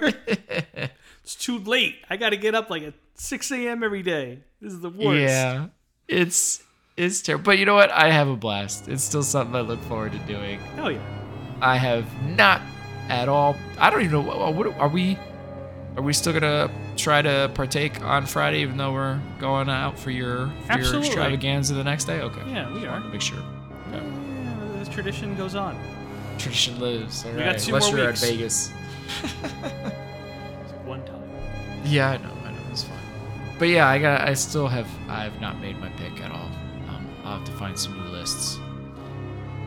it's 1.22 1.34
too 1.34 1.58
late. 1.58 1.96
I 2.08 2.16
got 2.16 2.30
to 2.30 2.36
get 2.36 2.54
up 2.54 2.70
like 2.70 2.82
at 2.84 2.94
six 3.14 3.50
a.m. 3.52 3.82
every 3.82 4.02
day. 4.02 4.40
This 4.60 4.72
is 4.72 4.80
the 4.80 4.88
worst. 4.90 5.20
Yeah, 5.20 5.66
it's 6.08 6.62
it's 6.96 7.22
terrible. 7.22 7.44
But 7.44 7.58
you 7.58 7.66
know 7.66 7.74
what? 7.74 7.90
I 7.90 8.10
have 8.10 8.28
a 8.28 8.36
blast. 8.36 8.88
It's 8.88 9.02
still 9.02 9.22
something 9.22 9.54
I 9.56 9.60
look 9.60 9.80
forward 9.84 10.12
to 10.12 10.18
doing. 10.20 10.60
Hell 10.76 10.90
yeah. 10.90 11.00
I 11.60 11.76
have 11.76 12.04
not 12.36 12.60
at 13.08 13.28
all. 13.28 13.56
I 13.78 13.90
don't 13.90 14.00
even 14.02 14.12
know. 14.12 14.20
What, 14.22 14.54
what 14.54 14.66
are 14.78 14.88
we? 14.88 15.18
Are 15.96 16.02
we 16.02 16.12
still 16.12 16.32
gonna 16.32 16.70
try 16.96 17.22
to 17.22 17.50
partake 17.54 18.02
on 18.02 18.26
Friday, 18.26 18.62
even 18.62 18.76
though 18.76 18.92
we're 18.92 19.20
going 19.38 19.68
out 19.68 19.96
for 19.98 20.10
your 20.10 20.48
for 20.66 20.78
your 20.80 20.96
extravaganza 20.96 21.74
the 21.74 21.84
next 21.84 22.04
day? 22.06 22.20
Okay. 22.20 22.40
Yeah, 22.50 22.72
we 22.72 22.86
are. 22.86 23.00
Make 23.00 23.20
sure. 23.20 23.38
Yeah, 23.92 24.00
this 24.78 24.88
tradition 24.88 25.36
goes 25.36 25.54
on. 25.54 25.78
Tradition 26.38 26.80
lives. 26.80 27.24
All 27.24 27.32
We 27.32 27.38
got 27.38 27.46
right. 27.46 27.58
two 27.58 27.68
Unless 27.74 27.90
more 27.92 27.98
you're 27.98 28.06
weeks. 28.08 28.22
at 28.24 28.30
Vegas. 28.30 28.70
One 30.84 31.04
time. 31.04 31.22
Yeah, 31.84 32.10
I 32.10 32.16
know. 32.16 32.32
I 32.44 32.50
know. 32.50 32.58
It's 32.72 32.82
fine. 32.82 32.98
But 33.58 33.68
yeah, 33.68 33.88
I 33.88 33.98
got. 34.00 34.22
I 34.22 34.34
still 34.34 34.66
have. 34.66 34.88
I 35.08 35.22
have 35.22 35.40
not 35.40 35.60
made 35.60 35.78
my 35.78 35.90
pick 35.90 36.20
at 36.20 36.32
all. 36.32 36.50
I'll 37.24 37.38
have 37.38 37.44
to 37.46 37.52
find 37.52 37.78
some 37.78 37.94
new 37.98 38.10
lists. 38.10 38.58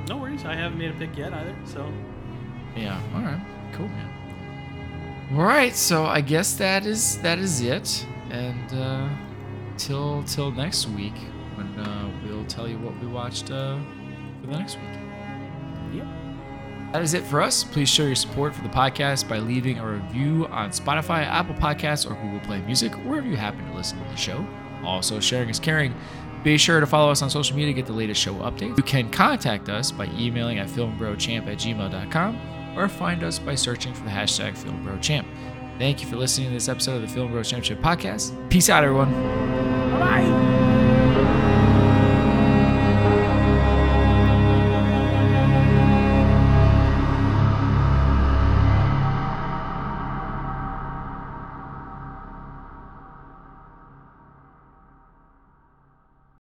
No 0.07 0.17
worries. 0.17 0.45
I 0.45 0.53
haven't 0.55 0.77
made 0.77 0.91
a 0.91 0.93
pick 0.93 1.17
yet 1.17 1.33
either. 1.33 1.55
So 1.65 1.91
Yeah. 2.75 3.01
All 3.15 3.21
right. 3.21 3.41
Cool, 3.73 3.87
man. 3.89 5.29
All 5.35 5.43
right. 5.43 5.75
So 5.75 6.05
I 6.05 6.21
guess 6.21 6.53
that 6.55 6.85
is 6.85 7.17
that 7.21 7.39
is 7.39 7.61
it. 7.61 8.05
And 8.29 8.73
uh, 8.73 9.09
till 9.77 10.23
till 10.23 10.51
next 10.51 10.87
week 10.89 11.15
when 11.55 11.67
uh, 11.79 12.09
we'll 12.23 12.45
tell 12.45 12.67
you 12.67 12.77
what 12.79 12.97
we 13.01 13.07
watched 13.07 13.51
uh, 13.51 13.77
for 14.41 14.47
the 14.47 14.57
next 14.57 14.75
week. 14.77 14.99
Yep. 15.93 16.07
That 16.93 17.01
is 17.01 17.13
it 17.13 17.23
for 17.25 17.41
us. 17.41 17.63
Please 17.63 17.89
show 17.89 18.03
your 18.03 18.15
support 18.15 18.55
for 18.55 18.61
the 18.61 18.69
podcast 18.69 19.27
by 19.27 19.39
leaving 19.39 19.77
a 19.79 19.85
review 19.85 20.47
on 20.47 20.69
Spotify, 20.69 21.25
Apple 21.25 21.55
Podcasts, 21.55 22.09
or 22.09 22.15
Google 22.15 22.39
Play 22.39 22.61
Music, 22.61 22.93
wherever 23.05 23.27
you 23.27 23.35
happen 23.35 23.65
to 23.67 23.73
listen 23.73 24.01
to 24.01 24.09
the 24.09 24.15
show. 24.15 24.45
Also, 24.83 25.19
sharing 25.19 25.49
is 25.49 25.59
caring. 25.59 25.93
Be 26.43 26.57
sure 26.57 26.79
to 26.79 26.87
follow 26.87 27.11
us 27.11 27.21
on 27.21 27.29
social 27.29 27.55
media 27.55 27.73
to 27.73 27.73
get 27.73 27.85
the 27.87 27.93
latest 27.93 28.21
show 28.21 28.33
updates. 28.35 28.77
You 28.77 28.83
can 28.83 29.09
contact 29.09 29.69
us 29.69 29.91
by 29.91 30.05
emailing 30.17 30.59
at 30.59 30.67
filmbrochamp 30.67 31.47
at 31.47 31.57
gmail.com 31.57 32.77
or 32.77 32.87
find 32.87 33.23
us 33.23 33.39
by 33.39 33.55
searching 33.55 33.93
for 33.93 34.03
the 34.03 34.09
hashtag 34.09 34.53
filmbrochamp. 34.57 35.25
Thank 35.77 36.01
you 36.01 36.07
for 36.07 36.15
listening 36.15 36.47
to 36.47 36.53
this 36.53 36.69
episode 36.69 36.95
of 36.95 37.01
the 37.03 37.07
Film 37.07 37.31
Bro 37.31 37.43
Championship 37.43 37.79
Podcast. 37.81 38.49
Peace 38.49 38.69
out, 38.69 38.83
everyone. 38.83 39.11
bye. 39.99 40.56